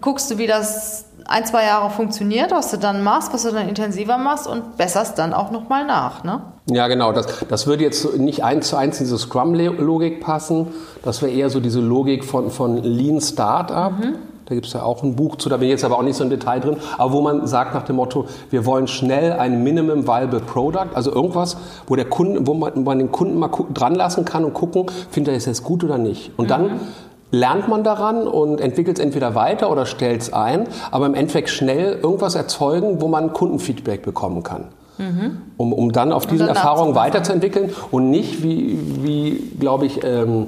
[0.00, 3.68] guckst du, wie das ein, zwei Jahre funktioniert, was du dann machst, was du dann
[3.68, 6.24] intensiver machst und besserst dann auch nochmal nach.
[6.24, 6.42] Ne?
[6.68, 7.12] Ja, genau.
[7.12, 10.74] Das, das würde jetzt nicht eins zu eins in diese Scrum-Logik passen.
[11.04, 13.92] Das wäre eher so diese Logik von, von Lean Startup.
[13.92, 16.02] Mhm da gibt es ja auch ein Buch zu, da bin ich jetzt aber auch
[16.02, 16.76] nicht so im Detail drin.
[16.98, 21.12] Aber wo man sagt nach dem Motto, wir wollen schnell ein Minimum Viable Product, also
[21.12, 24.86] irgendwas, wo, der Kunde, wo man, man den Kunden mal dran lassen kann und gucken,
[25.10, 26.32] findet er es jetzt gut oder nicht.
[26.36, 26.48] Und mhm.
[26.48, 26.80] dann
[27.30, 31.48] lernt man daran und entwickelt es entweder weiter oder stellt es ein, aber im Endeffekt
[31.48, 34.66] schnell irgendwas erzeugen, wo man Kundenfeedback bekommen kann.
[34.98, 35.38] Mhm.
[35.56, 40.46] Um, um dann auf diesen Erfahrungen weiterzuentwickeln und nicht, wie, wie glaube ich, ähm,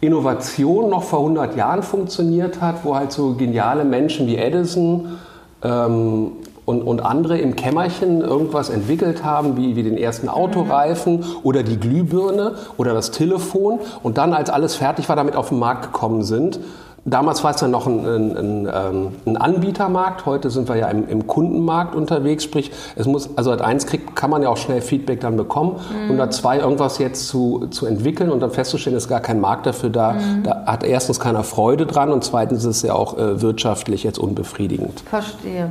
[0.00, 5.18] Innovation noch vor 100 Jahren funktioniert hat, wo halt so geniale Menschen wie Edison
[5.62, 6.32] ähm,
[6.64, 11.80] und, und andere im Kämmerchen irgendwas entwickelt haben, wie, wie den ersten Autoreifen oder die
[11.80, 16.22] Glühbirne oder das Telefon und dann, als alles fertig war, damit auf den Markt gekommen
[16.22, 16.60] sind
[17.04, 20.88] Damals war es dann noch ein, ein, ein, ähm, ein, Anbietermarkt, heute sind wir ja
[20.88, 24.56] im, im, Kundenmarkt unterwegs, sprich, es muss, also als eins kriegt, kann man ja auch
[24.56, 26.10] schnell Feedback dann bekommen mhm.
[26.10, 29.66] und als zwei irgendwas jetzt zu, zu entwickeln und dann festzustellen, ist gar kein Markt
[29.66, 30.42] dafür da, mhm.
[30.42, 34.18] da hat erstens keiner Freude dran und zweitens ist es ja auch äh, wirtschaftlich jetzt
[34.18, 35.00] unbefriedigend.
[35.08, 35.70] Verstehe.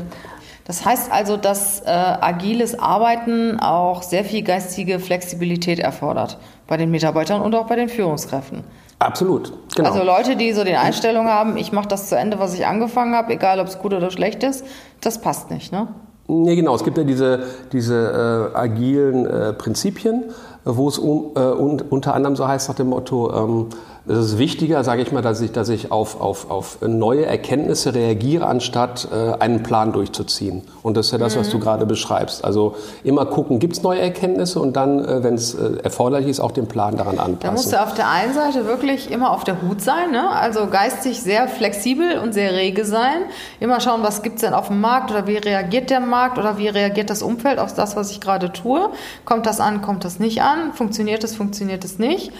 [0.68, 6.38] Das heißt also, dass äh, agiles Arbeiten auch sehr viel geistige Flexibilität erfordert
[6.68, 8.64] bei den Mitarbeitern und auch bei den Führungskräften.
[9.00, 9.54] Absolut.
[9.76, 9.90] Genau.
[9.90, 13.14] Also Leute, die so die Einstellung haben, ich mache das zu Ende, was ich angefangen
[13.16, 14.66] habe, egal ob es gut oder schlecht ist,
[15.02, 15.88] das passt nicht, ne?
[16.30, 16.76] Nee, genau.
[16.76, 20.26] Es gibt ja diese, diese äh, agilen äh, Prinzipien,
[20.76, 23.68] wo es um, äh, un, unter anderem so heißt nach dem Motto, ähm,
[24.10, 27.94] es ist wichtiger, sage ich mal, dass ich, dass ich auf, auf, auf neue Erkenntnisse
[27.94, 30.62] reagiere, anstatt äh, einen Plan durchzuziehen.
[30.82, 31.42] Und das ist ja das, mhm.
[31.42, 32.46] was du gerade beschreibst.
[32.46, 36.40] Also immer gucken, gibt es neue Erkenntnisse und dann, äh, wenn es äh, erforderlich ist,
[36.40, 37.40] auch den Plan daran anpassen.
[37.42, 40.30] Da musst du auf der einen Seite wirklich immer auf der Hut sein, ne?
[40.30, 43.24] also geistig sehr flexibel und sehr rege sein.
[43.60, 46.58] Immer schauen, was gibt es denn auf dem Markt oder wie reagiert der Markt oder
[46.58, 48.90] wie reagiert das Umfeld auf das, was ich gerade tue.
[49.26, 50.57] Kommt das an, kommt das nicht an?
[50.74, 52.32] Funktioniert es, funktioniert es nicht?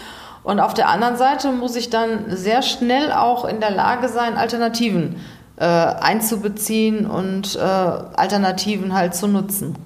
[0.42, 4.36] Und auf der anderen Seite muss ich dann sehr schnell auch in der Lage sein,
[4.36, 5.16] Alternativen
[5.56, 9.76] äh, einzubeziehen und äh, Alternativen halt zu nutzen.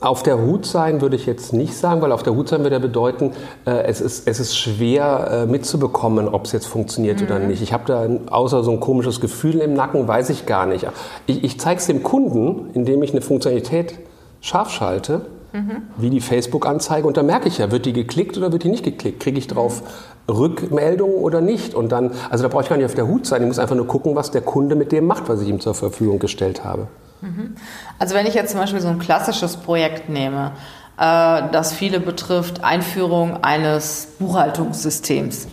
[0.00, 2.76] Auf der Hut sein würde ich jetzt nicht sagen, weil auf der Hut sein würde
[2.76, 3.32] ja bedeuten,
[3.66, 7.26] äh, es, ist, es ist schwer äh, mitzubekommen, ob es jetzt funktioniert mhm.
[7.26, 7.62] oder nicht.
[7.62, 10.86] Ich habe da außer so ein komisches Gefühl im Nacken, weiß ich gar nicht.
[11.26, 13.98] Ich, ich zeige es dem Kunden, indem ich eine Funktionalität
[14.40, 15.82] scharf schalte Mhm.
[15.96, 17.06] Wie die Facebook-Anzeige.
[17.06, 19.20] Und dann merke ich ja, wird die geklickt oder wird die nicht geklickt?
[19.20, 19.82] Kriege ich drauf
[20.28, 21.74] Rückmeldungen oder nicht?
[21.74, 23.42] Und dann, also da brauche ich gar nicht auf der Hut sein.
[23.42, 25.74] Ich muss einfach nur gucken, was der Kunde mit dem macht, was ich ihm zur
[25.74, 26.86] Verfügung gestellt habe.
[27.20, 27.56] Mhm.
[27.98, 30.52] Also wenn ich jetzt zum Beispiel so ein klassisches Projekt nehme,
[30.96, 35.48] äh, das viele betrifft, Einführung eines Buchhaltungssystems,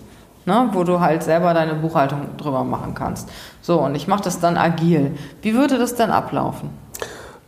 [0.45, 3.29] ne, wo du halt selber deine Buchhaltung drüber machen kannst.
[3.61, 5.17] So, und ich mache das dann agil.
[5.41, 6.69] Wie würde das dann ablaufen?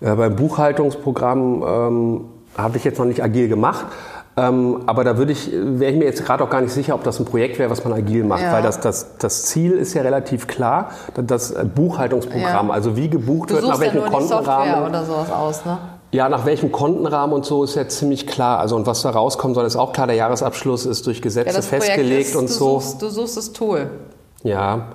[0.02, 2.22] Ja, beim Buchhaltungsprogramm ähm,
[2.58, 3.86] habe ich jetzt noch nicht agil gemacht.
[4.38, 7.04] Ähm, aber da würde ich, wäre ich mir jetzt gerade auch gar nicht sicher, ob
[7.04, 8.54] das ein Projekt wäre, was man agil macht, ja.
[8.54, 12.74] weil das, das, das Ziel ist ja relativ klar, das Buchhaltungsprogramm, ja.
[12.74, 14.88] also wie gebucht du wird, nach welchem ja Kontenrahmen.
[14.88, 15.78] oder sowas aus, ne?
[16.12, 18.60] Ja, nach welchem Kontenrahmen und so ist ja ziemlich klar.
[18.60, 20.08] Also und was da rauskommen soll, ist auch klar.
[20.08, 22.80] Der Jahresabschluss ist durch Gesetze ja, festgelegt ist, und du so.
[22.80, 23.92] Suchst, du suchst das Tool.
[24.42, 24.88] Ja,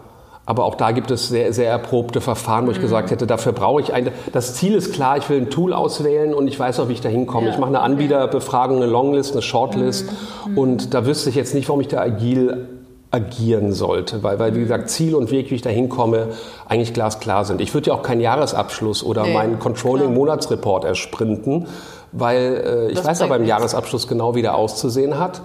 [0.47, 2.83] aber auch da gibt es sehr, sehr erprobte Verfahren, wo ich mhm.
[2.83, 4.11] gesagt hätte, dafür brauche ich ein.
[4.33, 7.01] Das Ziel ist klar, ich will ein Tool auswählen und ich weiß auch, wie ich
[7.01, 7.47] da hinkomme.
[7.47, 7.53] Ja.
[7.53, 10.07] Ich mache eine Anbieterbefragung, eine Longlist, eine Shortlist
[10.47, 10.59] mhm.
[10.59, 12.69] und da wüsste ich jetzt nicht, warum ich da agil
[13.11, 14.63] agieren sollte, weil, weil wie mhm.
[14.65, 16.29] gesagt, Ziel und Weg, wie ich da hinkomme,
[16.69, 17.61] eigentlich glasklar sind.
[17.61, 21.69] Ich würde ja auch keinen Jahresabschluss oder nee, meinen Controlling-Monatsreport ersprinten,
[22.11, 25.43] weil äh, ich weiß ja beim Jahresabschluss genau, wie der auszusehen hat.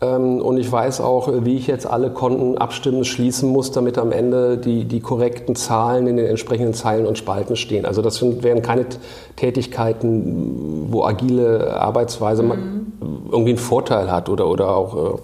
[0.00, 4.12] Ähm, und ich weiß auch, wie ich jetzt alle Konten abstimmen, schließen muss, damit am
[4.12, 7.84] Ende die, die korrekten Zahlen in den entsprechenden Zeilen und Spalten stehen.
[7.84, 8.86] Also das sind, wären keine
[9.36, 12.92] Tätigkeiten, wo agile Arbeitsweise mhm.
[13.30, 15.14] irgendwie einen Vorteil hat oder, oder auch...
[15.14, 15.18] Äh,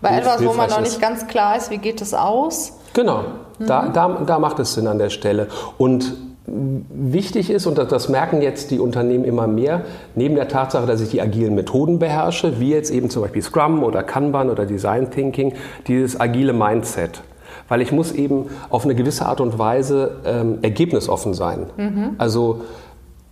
[0.00, 2.74] Bei etwas, wo man noch nicht ganz klar ist, wie geht es aus?
[2.92, 3.22] Genau,
[3.58, 3.66] mhm.
[3.66, 5.48] da, da, da macht es Sinn an der Stelle.
[5.78, 6.12] Und
[6.46, 9.82] wichtig ist, und das merken jetzt die Unternehmen immer mehr,
[10.14, 13.82] neben der Tatsache, dass ich die agilen Methoden beherrsche, wie jetzt eben zum Beispiel Scrum
[13.82, 15.54] oder Kanban oder Design Thinking,
[15.88, 17.22] dieses agile Mindset.
[17.68, 21.66] Weil ich muss eben auf eine gewisse Art und Weise ähm, ergebnisoffen sein.
[21.76, 22.10] Mhm.
[22.18, 22.60] Also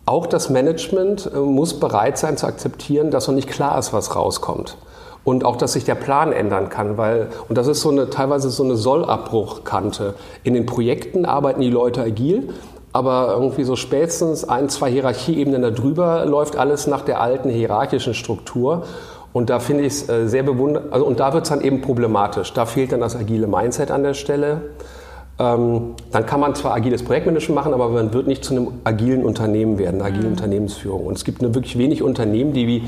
[0.07, 4.17] auch das Management äh, muss bereit sein zu akzeptieren, dass noch nicht klar ist, was
[4.17, 4.77] rauskommt
[5.25, 8.51] und auch, dass sich der Plan ändern kann, weil, und das ist so eine, teilweise
[8.51, 10.15] so eine Sollabbruchkante.
[10.43, 12.51] In den Projekten arbeiten die Leute agil,
[12.95, 18.85] aber irgendwie so spätestens ein, zwei Hierarchieebenen darüber läuft alles nach der alten hierarchischen Struktur.
[19.33, 21.81] Und da finde ich es äh, sehr bewundernd, also, und da wird es dann eben
[21.81, 22.53] problematisch.
[22.53, 24.61] Da fehlt dann das agile Mindset an der Stelle.
[25.37, 29.25] Ähm, dann kann man zwar agiles Projektmanagement machen, aber man wird nicht zu einem agilen
[29.25, 30.33] Unternehmen werden, einer agilen mhm.
[30.33, 31.07] Unternehmensführung.
[31.07, 32.83] Und es gibt nur wirklich wenig Unternehmen, die wie,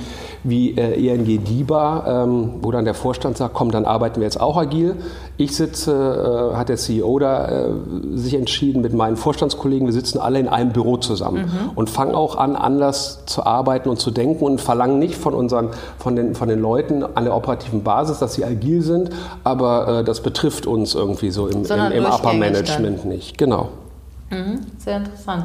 [0.45, 4.41] wie äh, ING DIBA, ähm, wo dann der Vorstand sagt, komm, dann arbeiten wir jetzt
[4.41, 4.95] auch agil.
[5.39, 7.71] Ich sitze, äh, hat der CEO da äh,
[8.15, 11.71] sich entschieden mit meinen Vorstandskollegen, wir sitzen alle in einem Büro zusammen mhm.
[11.75, 15.71] und fangen auch an, anders zu arbeiten und zu denken und verlangen nicht von unseren,
[15.99, 19.11] von den, von den Leuten an der operativen Basis, dass sie agil sind,
[19.43, 23.71] aber äh, das betrifft uns irgendwie so im, im, im Upper Management nicht, genau.
[24.31, 25.45] Mhm, sehr interessant.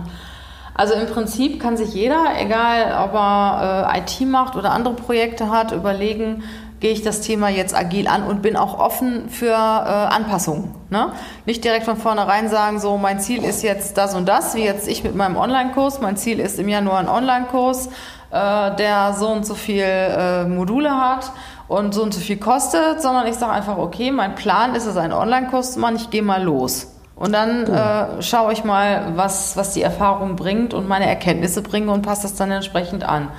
[0.74, 5.50] Also im Prinzip kann sich jeder, egal ob er äh, IT macht oder andere Projekte
[5.50, 6.44] hat, überlegen,
[6.80, 10.74] gehe ich das Thema jetzt agil an und bin auch offen für äh, Anpassungen.
[10.90, 11.12] Ne?
[11.46, 14.88] Nicht direkt von vornherein sagen, so mein Ziel ist jetzt das und das, wie jetzt
[14.88, 16.02] ich mit meinem Online-Kurs.
[16.02, 17.88] Mein Ziel ist im Januar ein Online-Kurs,
[18.32, 21.32] äh, der so und so viel äh, Module hat
[21.72, 24.98] und so und so viel kostet, sondern ich sage einfach, okay, mein Plan ist es,
[24.98, 26.88] einen Online-Kurs zu machen, ich gehe mal los.
[27.16, 31.90] Und dann äh, schaue ich mal, was, was die Erfahrung bringt und meine Erkenntnisse bringe
[31.94, 33.30] und passe das dann entsprechend an.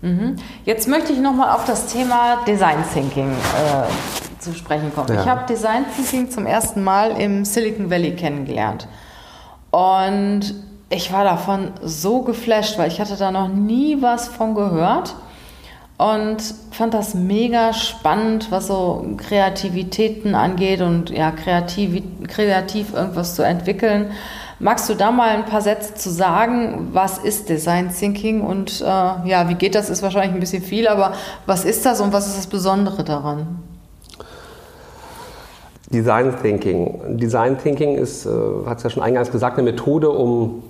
[0.00, 0.36] Mhm.
[0.64, 5.12] Jetzt möchte ich nochmal auf das Thema Design Thinking äh, zu sprechen kommen.
[5.12, 5.20] Ja.
[5.20, 8.88] Ich habe Design Thinking zum ersten Mal im Silicon Valley kennengelernt.
[9.70, 10.54] Und
[10.88, 15.14] ich war davon so geflasht, weil ich hatte da noch nie was von gehört
[15.98, 23.42] und fand das mega spannend, was so Kreativitäten angeht und ja, kreativ, kreativ irgendwas zu
[23.42, 24.10] entwickeln.
[24.58, 26.88] Magst du da mal ein paar Sätze zu sagen?
[26.92, 29.90] Was ist Design Thinking und äh, ja, wie geht das?
[29.90, 31.12] Ist wahrscheinlich ein bisschen viel, aber
[31.44, 33.58] was ist das und was ist das Besondere daran?
[35.90, 37.18] Design Thinking.
[37.18, 38.30] Design Thinking ist, äh,
[38.66, 40.62] hat es ja schon eingangs gesagt, eine Methode, um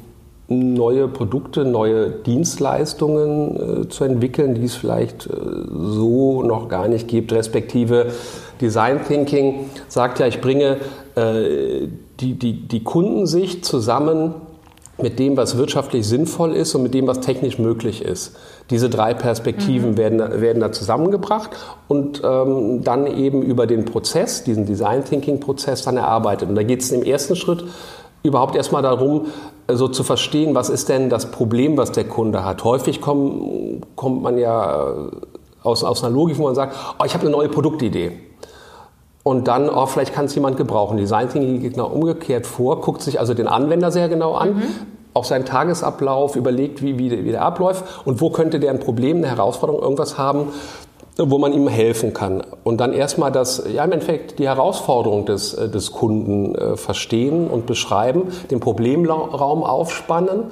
[0.49, 5.31] neue Produkte, neue Dienstleistungen äh, zu entwickeln, die es vielleicht äh,
[5.73, 8.13] so noch gar nicht gibt, respektive
[8.61, 10.77] Design Thinking sagt ja, ich bringe
[11.17, 11.89] äh,
[12.21, 14.35] die, die, die Kundensicht zusammen
[14.99, 18.37] mit dem, was wirtschaftlich sinnvoll ist und mit dem, was technisch möglich ist.
[18.71, 19.97] Diese drei Perspektiven mhm.
[19.99, 21.51] werden, werden da zusammengebracht
[21.89, 26.49] und ähm, dann eben über den Prozess, diesen Design Thinking Prozess dann erarbeitet.
[26.49, 27.65] Und da geht es im ersten Schritt
[28.23, 29.27] überhaupt erstmal darum,
[29.69, 32.63] so zu verstehen, was ist denn das Problem, was der Kunde hat.
[32.65, 34.95] Häufig komm, kommt man ja
[35.63, 38.13] aus, aus einer Logik, wo man sagt, oh, ich habe eine neue Produktidee.
[39.23, 40.97] Und dann, oh, vielleicht kann es jemand gebrauchen.
[40.97, 44.55] Design Thinking geht genau umgekehrt vor, guckt sich also den Anwender sehr genau an.
[44.55, 44.63] Mhm.
[45.17, 49.19] Auf seinen Tagesablauf, überlegt, wie, wie, wie der abläuft und wo könnte der ein Problem,
[49.19, 50.49] eine Herausforderung, irgendwas haben,
[51.19, 52.43] wo man ihm helfen kann.
[52.63, 57.49] Und dann erstmal das, ja im Endeffekt die Herausforderung des, äh, des Kunden äh, verstehen
[57.49, 60.51] und beschreiben, den Problemraum aufspannen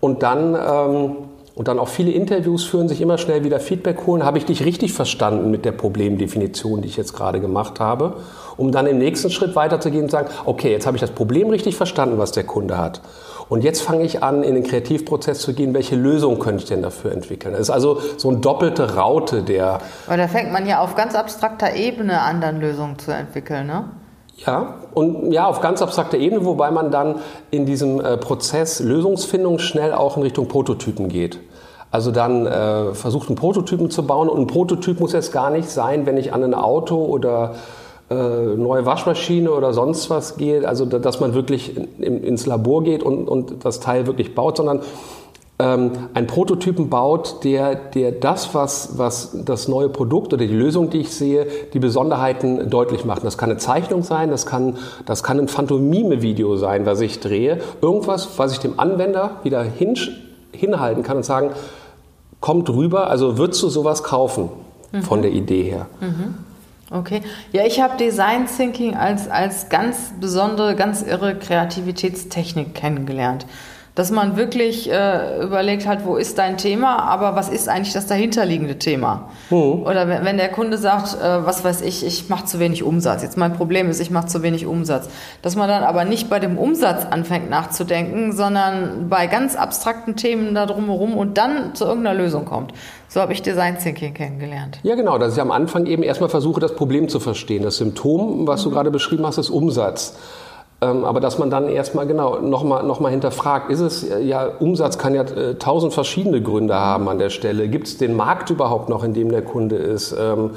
[0.00, 1.16] und dann, ähm,
[1.54, 4.24] und dann auch viele Interviews führen, sich immer schnell wieder Feedback holen.
[4.24, 8.14] Habe ich dich richtig verstanden mit der Problemdefinition, die ich jetzt gerade gemacht habe?
[8.56, 11.76] Um dann im nächsten Schritt weiterzugehen und sagen, okay, jetzt habe ich das Problem richtig
[11.76, 13.00] verstanden, was der Kunde hat.
[13.48, 16.82] Und jetzt fange ich an, in den Kreativprozess zu gehen, welche Lösung könnte ich denn
[16.82, 17.52] dafür entwickeln?
[17.52, 19.80] Das ist also so eine doppelte Raute der.
[20.06, 23.84] Aber da fängt man ja auf ganz abstrakter Ebene an, dann Lösungen zu entwickeln, ne?
[24.36, 27.20] Ja, und ja, auf ganz abstrakter Ebene, wobei man dann
[27.52, 31.38] in diesem äh, Prozess Lösungsfindung schnell auch in Richtung Prototypen geht.
[31.92, 34.28] Also dann äh, versucht, einen Prototypen zu bauen.
[34.28, 37.54] Und ein Prototyp muss jetzt gar nicht sein, wenn ich an ein Auto oder
[38.10, 43.02] äh, neue Waschmaschine oder sonst was geht, also dass man wirklich in, ins Labor geht
[43.02, 44.80] und, und das Teil wirklich baut, sondern
[45.58, 50.90] ähm, einen Prototypen baut, der, der das, was, was das neue Produkt oder die Lösung,
[50.90, 53.24] die ich sehe, die Besonderheiten deutlich macht.
[53.24, 57.60] Das kann eine Zeichnung sein, das kann, das kann ein Phantomime-Video sein, was ich drehe.
[57.80, 59.96] Irgendwas, was ich dem Anwender wieder hin,
[60.52, 61.50] hinhalten kann und sagen,
[62.40, 64.50] kommt rüber, also würdest du sowas kaufen
[64.92, 65.02] mhm.
[65.02, 65.86] von der Idee her.
[66.00, 66.34] Mhm.
[66.90, 67.22] Okay.
[67.52, 73.46] Ja, ich habe Design Thinking als, als ganz besondere, ganz irre Kreativitätstechnik kennengelernt
[73.94, 78.06] dass man wirklich äh, überlegt hat, wo ist dein Thema, aber was ist eigentlich das
[78.08, 79.28] dahinterliegende Thema?
[79.50, 79.84] Mhm.
[79.84, 83.22] Oder wenn, wenn, der Kunde sagt, äh, was weiß ich, ich mache zu wenig Umsatz.
[83.22, 85.08] Jetzt mein Problem ist, ich mache zu wenig Umsatz.
[85.42, 90.54] Dass man dann aber nicht bei dem Umsatz anfängt nachzudenken, sondern bei ganz abstrakten Themen
[90.54, 92.72] da drumherum und dann zu irgendeiner Lösung kommt.
[93.08, 94.80] So habe ich Design Thinking kennengelernt.
[94.82, 97.62] Ja, genau, dass ich am Anfang eben erstmal versuche, das Problem zu verstehen.
[97.62, 98.64] Das Symptom, was mhm.
[98.64, 100.16] du gerade beschrieben hast, ist Umsatz.
[100.84, 104.98] Ähm, aber dass man dann erstmal genau nochmal noch mal hinterfragt, ist es ja, Umsatz
[104.98, 107.68] kann ja äh, tausend verschiedene Gründe haben an der Stelle.
[107.68, 110.14] Gibt es den Markt überhaupt noch, in dem der Kunde ist?
[110.18, 110.50] Ähm,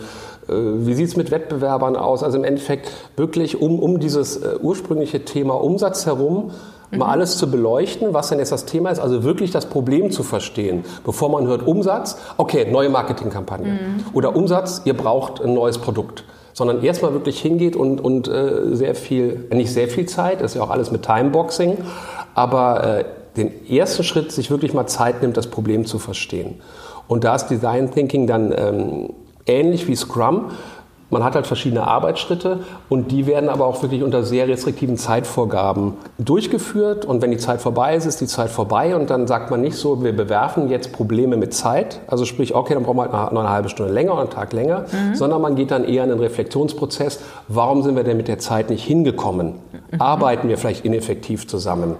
[0.48, 2.24] äh, wie sieht es mit Wettbewerbern aus?
[2.24, 6.52] Also im Endeffekt wirklich um, um dieses äh, ursprüngliche Thema Umsatz herum
[6.92, 6.98] mhm.
[6.98, 10.24] mal alles zu beleuchten, was denn jetzt das Thema ist, also wirklich das Problem zu
[10.24, 14.06] verstehen, bevor man hört Umsatz, okay, neue Marketingkampagne mhm.
[14.13, 16.24] oder Umsatz, ihr braucht ein neues Produkt
[16.58, 20.63] sondern erstmal wirklich hingeht und, und äh, sehr viel, nicht sehr viel Zeit, ist ja
[20.63, 21.78] auch alles mit Timeboxing,
[22.34, 26.56] aber äh, den ersten Schritt sich wirklich mal Zeit nimmt, das Problem zu verstehen.
[27.08, 29.13] Und da ist Design Thinking dann ähm,
[29.46, 30.50] ähnlich wie Scrum,
[31.10, 35.93] man hat halt verschiedene Arbeitsschritte und die werden aber auch wirklich unter sehr restriktiven Zeitvorgaben
[36.17, 37.06] durchgeführt.
[37.06, 39.76] Und wenn die Zeit vorbei ist, ist die Zeit vorbei und dann sagt man nicht
[39.76, 42.02] so, wir bewerfen jetzt Probleme mit Zeit.
[42.08, 44.52] Also sprich, okay, dann brauchen wir halt noch eine halbe Stunde länger oder einen Tag
[44.52, 45.15] länger, mhm.
[45.15, 47.22] sondern man geht dann eher in den Reflexionsprozess.
[47.48, 49.56] Warum sind wir denn mit der Zeit nicht hingekommen?
[49.91, 50.02] Mhm.
[50.02, 51.96] Arbeiten wir vielleicht ineffektiv zusammen?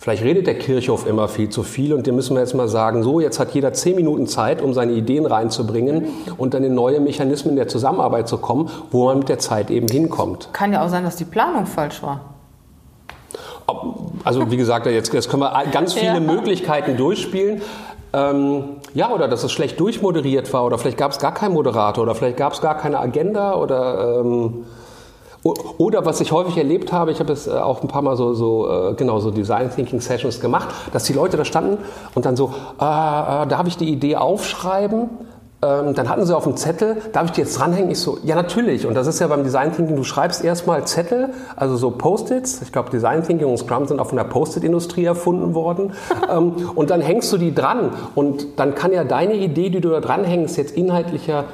[0.00, 3.02] Vielleicht redet der Kirchhof immer viel zu viel und dem müssen wir jetzt mal sagen,
[3.02, 6.06] so, jetzt hat jeder zehn Minuten Zeit, um seine Ideen reinzubringen
[6.36, 9.88] und dann in neue Mechanismen der Zusammenarbeit zu kommen, wo man mit der Zeit eben
[9.88, 10.50] hinkommt.
[10.52, 12.20] Kann ja auch sein, dass die Planung falsch war.
[14.22, 16.20] Also wie gesagt, jetzt, jetzt können wir ganz viele ja.
[16.20, 17.60] Möglichkeiten durchspielen.
[18.12, 22.04] Ähm, ja, oder dass es schlecht durchmoderiert war oder vielleicht gab es gar keinen Moderator
[22.04, 24.20] oder vielleicht gab es gar keine Agenda oder...
[24.20, 24.64] Ähm,
[25.78, 28.34] oder was ich häufig erlebt habe, ich habe es äh, auch ein paar Mal so,
[28.34, 31.78] so, äh, genau, so Design Thinking Sessions gemacht, dass die Leute da standen
[32.14, 35.10] und dann so, äh, äh, darf ich die Idee aufschreiben?
[35.60, 37.90] Ähm, dann hatten sie auf dem Zettel, darf ich die jetzt dranhängen?
[37.90, 38.86] Ich so, ja natürlich.
[38.86, 42.62] Und das ist ja beim Design Thinking, du schreibst erstmal Zettel, also so Post-its.
[42.62, 45.94] Ich glaube, Design Thinking und Scrum sind auch von der Post-it-Industrie erfunden worden.
[46.32, 47.90] ähm, und dann hängst du die dran.
[48.14, 51.44] Und dann kann ja deine Idee, die du da dranhängst, jetzt inhaltlicher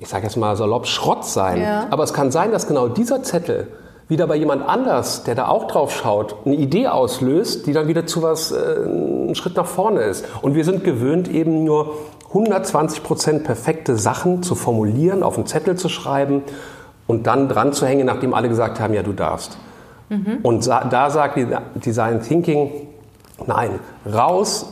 [0.00, 1.60] ich sage jetzt mal salopp, Schrott sein.
[1.60, 1.86] Ja.
[1.90, 3.68] Aber es kann sein, dass genau dieser Zettel
[4.08, 8.06] wieder bei jemand anders, der da auch drauf schaut, eine Idee auslöst, die dann wieder
[8.06, 10.24] zu was, äh, einen Schritt nach vorne ist.
[10.40, 11.94] Und wir sind gewöhnt, eben nur
[12.28, 16.42] 120 Prozent perfekte Sachen zu formulieren, auf einen Zettel zu schreiben
[17.06, 19.58] und dann dran zu hängen, nachdem alle gesagt haben, ja, du darfst.
[20.08, 20.38] Mhm.
[20.42, 21.38] Und da sagt
[21.84, 22.88] Design Thinking,
[23.46, 23.78] nein,
[24.10, 24.66] raus,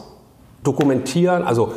[0.62, 1.72] dokumentieren, also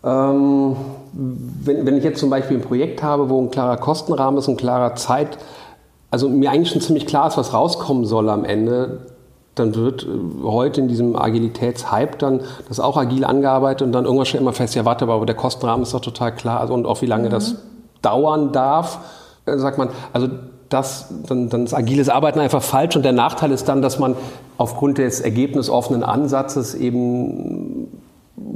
[0.03, 0.75] Ähm,
[1.13, 4.57] wenn, wenn ich jetzt zum Beispiel ein Projekt habe, wo ein klarer Kostenrahmen ist, ein
[4.57, 5.37] klarer Zeit,
[6.11, 9.07] also mir eigentlich schon ziemlich klar ist, was rauskommen soll am Ende,
[9.55, 14.25] dann wird äh, heute in diesem Agilitätshype dann das auch agil angearbeitet und dann irgendwann
[14.25, 17.01] stellt man fest, ja warte, aber der Kostenrahmen ist doch total klar also, und auch
[17.01, 17.31] wie lange mhm.
[17.31, 17.55] das
[18.01, 18.99] dauern darf,
[19.45, 20.27] äh, sagt man, also
[20.69, 24.15] das, dann, dann ist agiles Arbeiten einfach falsch und der Nachteil ist dann, dass man
[24.57, 27.87] aufgrund des ergebnisoffenen Ansatzes eben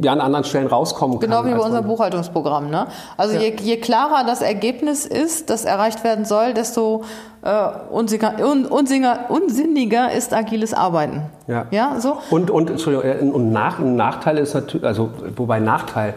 [0.02, 1.30] ja an anderen Stellen rauskommen kann.
[1.30, 2.70] Genau wie bei unserem Buchhaltungsprogramm.
[2.70, 2.88] Ne?
[3.18, 3.42] Also ja.
[3.42, 7.04] je, je, klarer das Ergebnis ist, das erreicht werden soll, desto
[7.42, 11.24] äh, unsinniger, un, unsinniger, unsinniger ist agiles Arbeiten.
[11.48, 11.66] Ja.
[11.72, 12.18] ja so?
[12.30, 16.14] Und, und, Entschuldigung, äh, und nach, ein Nachteil ist natürlich, also wobei Nachteil,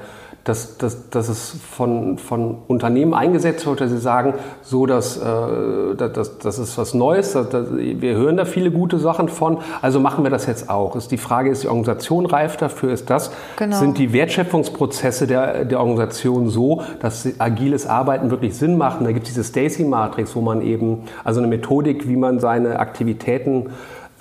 [0.46, 5.96] dass, dass, dass es von, von Unternehmen eingesetzt wird, dass sie sagen, so, dass, äh,
[5.96, 9.98] das, das ist was Neues, das, das, wir hören da viele gute Sachen von, also
[9.98, 10.94] machen wir das jetzt auch.
[10.94, 12.92] Ist die Frage, ist die Organisation reif dafür?
[12.92, 13.76] Ist das, genau.
[13.76, 19.00] sind die Wertschöpfungsprozesse der, der Organisation so, dass agiles Arbeiten wirklich Sinn macht?
[19.00, 23.70] da gibt es diese Stacy-Matrix, wo man eben, also eine Methodik, wie man seine Aktivitäten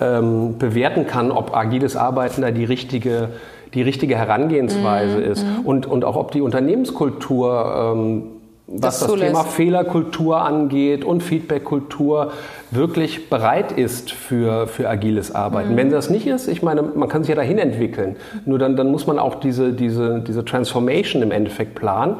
[0.00, 3.28] ähm, bewerten kann, ob agiles Arbeiten da die richtige
[3.74, 5.32] die richtige Herangehensweise mhm.
[5.32, 5.66] ist mhm.
[5.66, 8.22] und, und auch ob die Unternehmenskultur ähm,
[8.68, 12.32] was das, das Thema Fehlerkultur angeht und Feedbackkultur
[12.72, 15.72] wirklich bereit ist für, für agiles Arbeiten.
[15.72, 15.76] Mhm.
[15.76, 18.16] Wenn das nicht ist, ich meine, man kann sich ja dahin entwickeln.
[18.44, 22.16] Nur dann, dann muss man auch diese, diese, diese Transformation im Endeffekt planen.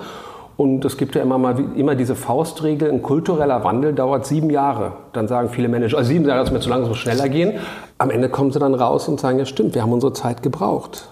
[0.56, 4.92] Und es gibt ja immer mal immer diese Faustregel, ein kultureller Wandel dauert sieben Jahre.
[5.12, 7.54] Dann sagen viele Manager, also sieben Jahre, das mir zu lange, es muss schneller gehen.
[7.98, 11.08] Am Ende kommen sie dann raus und sagen, ja stimmt, wir haben unsere Zeit gebraucht.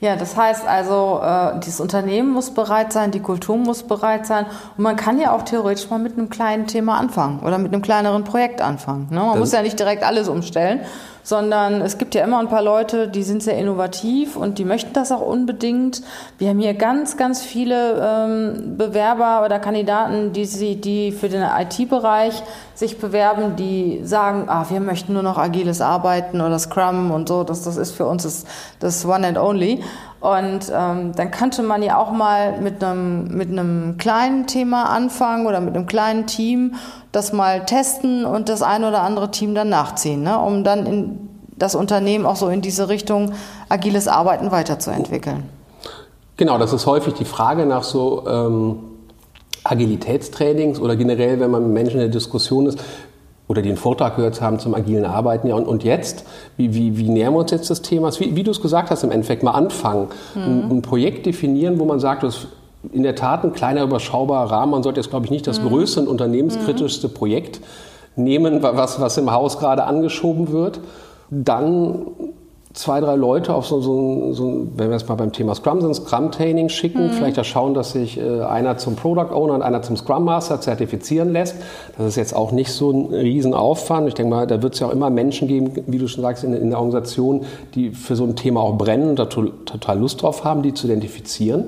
[0.00, 4.44] Ja, das heißt also, äh, dieses Unternehmen muss bereit sein, die Kultur muss bereit sein
[4.76, 7.82] und man kann ja auch theoretisch mal mit einem kleinen Thema anfangen oder mit einem
[7.82, 9.08] kleineren Projekt anfangen.
[9.10, 9.20] Ne?
[9.20, 10.80] Man das muss ja nicht direkt alles umstellen,
[11.22, 14.92] sondern es gibt ja immer ein paar Leute, die sind sehr innovativ und die möchten
[14.92, 16.02] das auch unbedingt.
[16.38, 21.42] Wir haben hier ganz, ganz viele ähm, Bewerber oder Kandidaten, die, sie, die für den
[21.42, 22.42] IT-Bereich
[22.74, 27.44] sich bewerben, die sagen, ah, wir möchten nur noch agiles Arbeiten oder Scrum und so,
[27.44, 28.44] das, das ist für uns das,
[28.80, 29.82] das One and Only.
[30.22, 35.48] Und ähm, dann könnte man ja auch mal mit einem, mit einem kleinen Thema anfangen
[35.48, 36.76] oder mit einem kleinen Team
[37.10, 40.38] das mal testen und das ein oder andere Team dann nachziehen, ne?
[40.38, 43.32] um dann in das Unternehmen auch so in diese Richtung
[43.68, 45.42] agiles Arbeiten weiterzuentwickeln.
[46.36, 48.78] Genau, das ist häufig die Frage nach so ähm,
[49.64, 52.78] Agilitätstrainings oder generell, wenn man mit Menschen in der Diskussion ist,
[53.52, 55.46] oder den Vortrag gehört haben zum agilen Arbeiten.
[55.46, 56.24] Ja, und, und jetzt,
[56.56, 58.18] wie, wie, wie nähern wir uns jetzt des Themas?
[58.18, 60.42] Wie, wie du es gesagt hast, im Endeffekt mal anfangen, mhm.
[60.42, 62.46] ein, ein, Projekt definieren, wo man sagt, das ist
[62.94, 64.72] in der Tat ein kleiner, überschaubarer Rahmen.
[64.72, 65.68] Man sollte jetzt, glaube ich, nicht das mhm.
[65.68, 67.12] größte und unternehmenskritischste mhm.
[67.12, 67.60] Projekt
[68.16, 70.80] nehmen, was, was im Haus gerade angeschoben wird.
[71.28, 72.06] Dann
[72.74, 75.94] zwei, drei Leute auf so, so, so wenn wir jetzt mal beim Thema Scrum sind,
[75.94, 77.10] Scrum-Training schicken, mhm.
[77.10, 80.60] vielleicht da schauen, dass sich äh, einer zum Product Owner und einer zum Scrum Master
[80.60, 81.56] zertifizieren lässt.
[81.98, 84.08] Das ist jetzt auch nicht so ein Riesenaufwand.
[84.08, 86.44] Ich denke mal, da wird es ja auch immer Menschen geben, wie du schon sagst,
[86.44, 90.22] in, in der Organisation, die für so ein Thema auch brennen und da total Lust
[90.22, 91.64] drauf haben, die zu identifizieren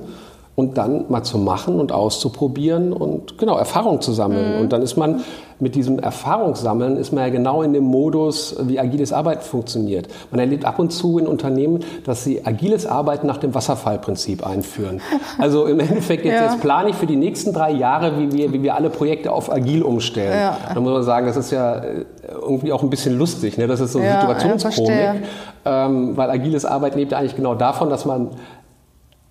[0.55, 4.55] und dann mal zu machen und auszuprobieren und genau Erfahrung zu sammeln.
[4.55, 4.61] Mhm.
[4.61, 5.23] Und dann ist man
[5.59, 10.07] mit diesem Erfahrungssammeln ist man ja genau in dem Modus, wie agiles Arbeiten funktioniert.
[10.31, 15.01] Man erlebt ab und zu in Unternehmen, dass sie agiles Arbeiten nach dem Wasserfallprinzip einführen.
[15.37, 16.43] Also im Endeffekt jetzt, ja.
[16.45, 19.51] jetzt plane ich für die nächsten drei Jahre, wie wir, wie wir alle Projekte auf
[19.51, 20.39] agil umstellen.
[20.39, 20.57] Ja.
[20.73, 22.05] Da muss man sagen, das ist ja äh,
[22.41, 23.57] irgendwie auch ein bisschen lustig.
[23.57, 23.67] Ne?
[23.67, 25.23] Das ist so ja, Situationskomik.
[25.67, 28.29] Ähm, weil agiles Arbeiten lebt eigentlich genau davon, dass man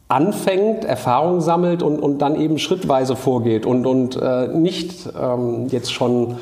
[0.08, 5.92] anfängt, Erfahrung sammelt und, und dann eben schrittweise vorgeht und, und äh, nicht ähm, jetzt
[5.92, 6.36] schon.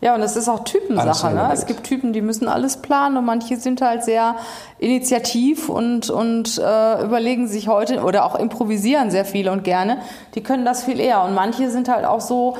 [0.00, 1.34] Ja, und es ist auch Typensache.
[1.34, 1.48] Ne?
[1.52, 4.36] Es gibt Typen, die müssen alles planen und manche sind halt sehr
[4.78, 9.98] initiativ und, und äh, überlegen sich heute oder auch improvisieren sehr viel und gerne.
[10.34, 11.24] Die können das viel eher.
[11.24, 12.56] Und manche sind halt auch so,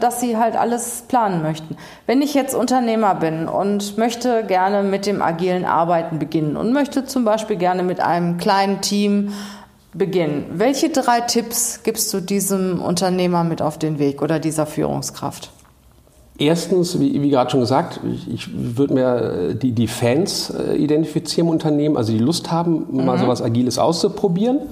[0.00, 1.76] dass sie halt alles planen möchten.
[2.06, 7.04] Wenn ich jetzt Unternehmer bin und möchte gerne mit dem agilen Arbeiten beginnen und möchte
[7.04, 9.32] zum Beispiel gerne mit einem kleinen Team
[9.92, 15.50] beginnen, welche drei Tipps gibst du diesem Unternehmer mit auf den Weg oder dieser Führungskraft?
[16.36, 20.74] Erstens, wie, wie, gerade schon gesagt, ich, ich würde mir äh, die, die Fans äh,
[20.74, 23.04] identifizieren im Unternehmen, also die Lust haben, mhm.
[23.04, 24.62] mal so was Agiles auszuprobieren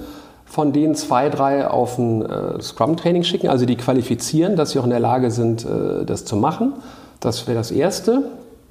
[0.53, 4.83] von denen zwei, drei auf ein äh, Scrum-Training schicken, also die qualifizieren, dass sie auch
[4.83, 6.73] in der Lage sind, äh, das zu machen.
[7.19, 8.25] Das wäre das Erste.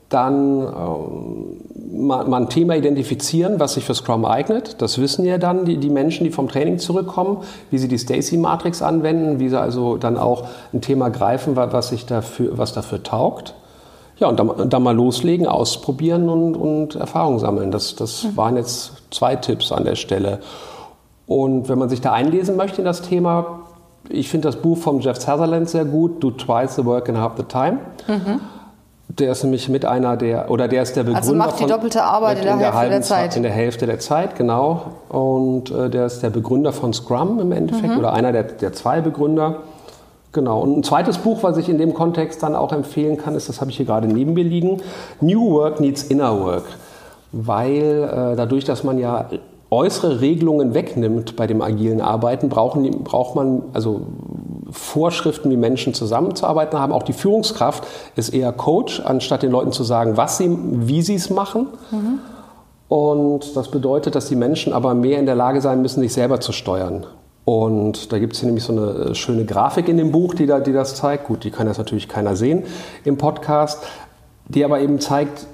[0.09, 4.81] Dann ähm, mal, mal, ein Thema identifizieren, was sich für Scrum eignet.
[4.81, 7.39] Das wissen ja dann die, die Menschen, die vom Training zurückkommen,
[7.73, 12.07] wie sie die Stacy-Matrix anwenden, wie sie also dann auch ein Thema greifen, was, sich
[12.07, 13.55] dafür, was dafür taugt.
[14.21, 17.73] Ja, und dann, dann mal loslegen, ausprobieren und, und Erfahrung sammeln.
[17.73, 18.37] Das, das mhm.
[18.37, 20.39] waren jetzt zwei Tipps an der Stelle.
[21.27, 23.61] Und wenn man sich da einlesen möchte in das Thema,
[24.09, 27.33] ich finde das Buch von Jeff Sutherland sehr gut, Do Twice the Work in Half
[27.37, 27.79] the Time.
[28.09, 28.41] Mhm.
[29.09, 32.03] Der ist nämlich mit einer der, oder der ist der Begründer Also macht die doppelte
[32.03, 33.37] Arbeit in der, in der Hälfte der Zeit.
[33.37, 34.83] In der Hälfte der Zeit, genau.
[35.11, 37.99] Und äh, der ist der Begründer von Scrum im Endeffekt, mhm.
[37.99, 39.57] oder einer der, der zwei Begründer.
[40.33, 40.61] Genau.
[40.61, 43.61] Und ein zweites Buch, was ich in dem Kontext dann auch empfehlen kann, ist, das
[43.61, 44.81] habe ich hier gerade neben mir liegen,
[45.21, 46.65] New Work Needs Inner Work.
[47.33, 49.27] Weil äh, dadurch, dass man ja
[49.73, 54.03] äußere Regelungen wegnimmt bei dem agilen Arbeiten, brauchen, braucht man also
[54.71, 56.93] Vorschriften, wie Menschen zusammenzuarbeiten haben.
[56.93, 61.15] Auch die Führungskraft ist eher Coach, anstatt den Leuten zu sagen, was sie, wie sie
[61.15, 61.69] es machen.
[61.91, 62.19] Mhm.
[62.89, 66.41] Und das bedeutet, dass die Menschen aber mehr in der Lage sein müssen, sich selber
[66.41, 67.07] zu steuern.
[67.47, 70.47] Und da gibt es hier nämlich so eine äh, schöne Grafik in dem Buch, die,
[70.47, 71.27] da, die das zeigt.
[71.27, 72.65] Gut, die kann jetzt natürlich keiner sehen
[73.05, 73.83] im Podcast,
[74.49, 75.47] die aber eben zeigt,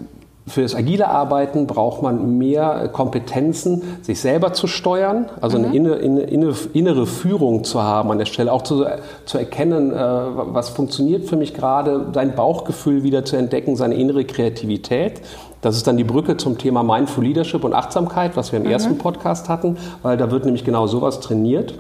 [0.49, 5.65] für das agile Arbeiten braucht man mehr Kompetenzen, sich selber zu steuern, also mhm.
[5.67, 8.85] eine innere, innere, Führung zu haben an der Stelle, auch zu,
[9.25, 14.25] zu erkennen, äh, was funktioniert für mich gerade, sein Bauchgefühl wieder zu entdecken, seine innere
[14.25, 15.21] Kreativität.
[15.61, 18.73] Das ist dann die Brücke zum Thema Mindful Leadership und Achtsamkeit, was wir im mhm.
[18.73, 21.75] ersten Podcast hatten, weil da wird nämlich genau sowas trainiert.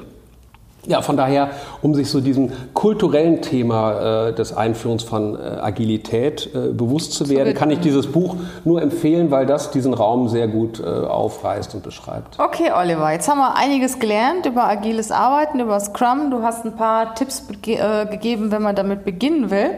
[0.88, 1.50] Ja, von daher,
[1.82, 7.28] um sich so diesem kulturellen Thema äh, des Einführens von äh, Agilität äh, bewusst zu
[7.28, 11.74] werden, kann ich dieses Buch nur empfehlen, weil das diesen Raum sehr gut äh, aufreißt
[11.74, 12.38] und beschreibt.
[12.40, 16.30] Okay, Oliver, jetzt haben wir einiges gelernt über agiles Arbeiten, über Scrum.
[16.30, 19.72] Du hast ein paar Tipps äh, gegeben, wenn man damit beginnen will.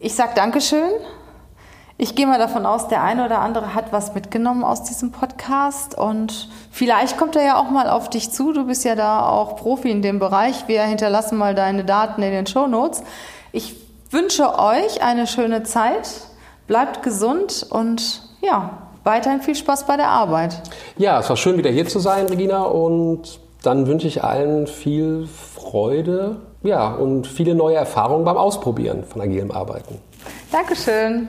[0.00, 0.90] Ich sage Dankeschön.
[2.00, 5.98] Ich gehe mal davon aus, der eine oder andere hat was mitgenommen aus diesem Podcast
[5.98, 8.52] und vielleicht kommt er ja auch mal auf dich zu.
[8.52, 10.68] Du bist ja da auch Profi in dem Bereich.
[10.68, 13.02] Wir hinterlassen mal deine Daten in den Show Notes.
[13.50, 13.74] Ich
[14.12, 16.08] wünsche euch eine schöne Zeit.
[16.68, 20.62] Bleibt gesund und ja, weiterhin viel Spaß bei der Arbeit.
[20.98, 25.26] Ja, es war schön wieder hier zu sein, Regina, und dann wünsche ich allen viel
[25.26, 29.98] Freude ja, und viele neue Erfahrungen beim Ausprobieren von agilem Arbeiten.
[30.52, 31.28] Dankeschön.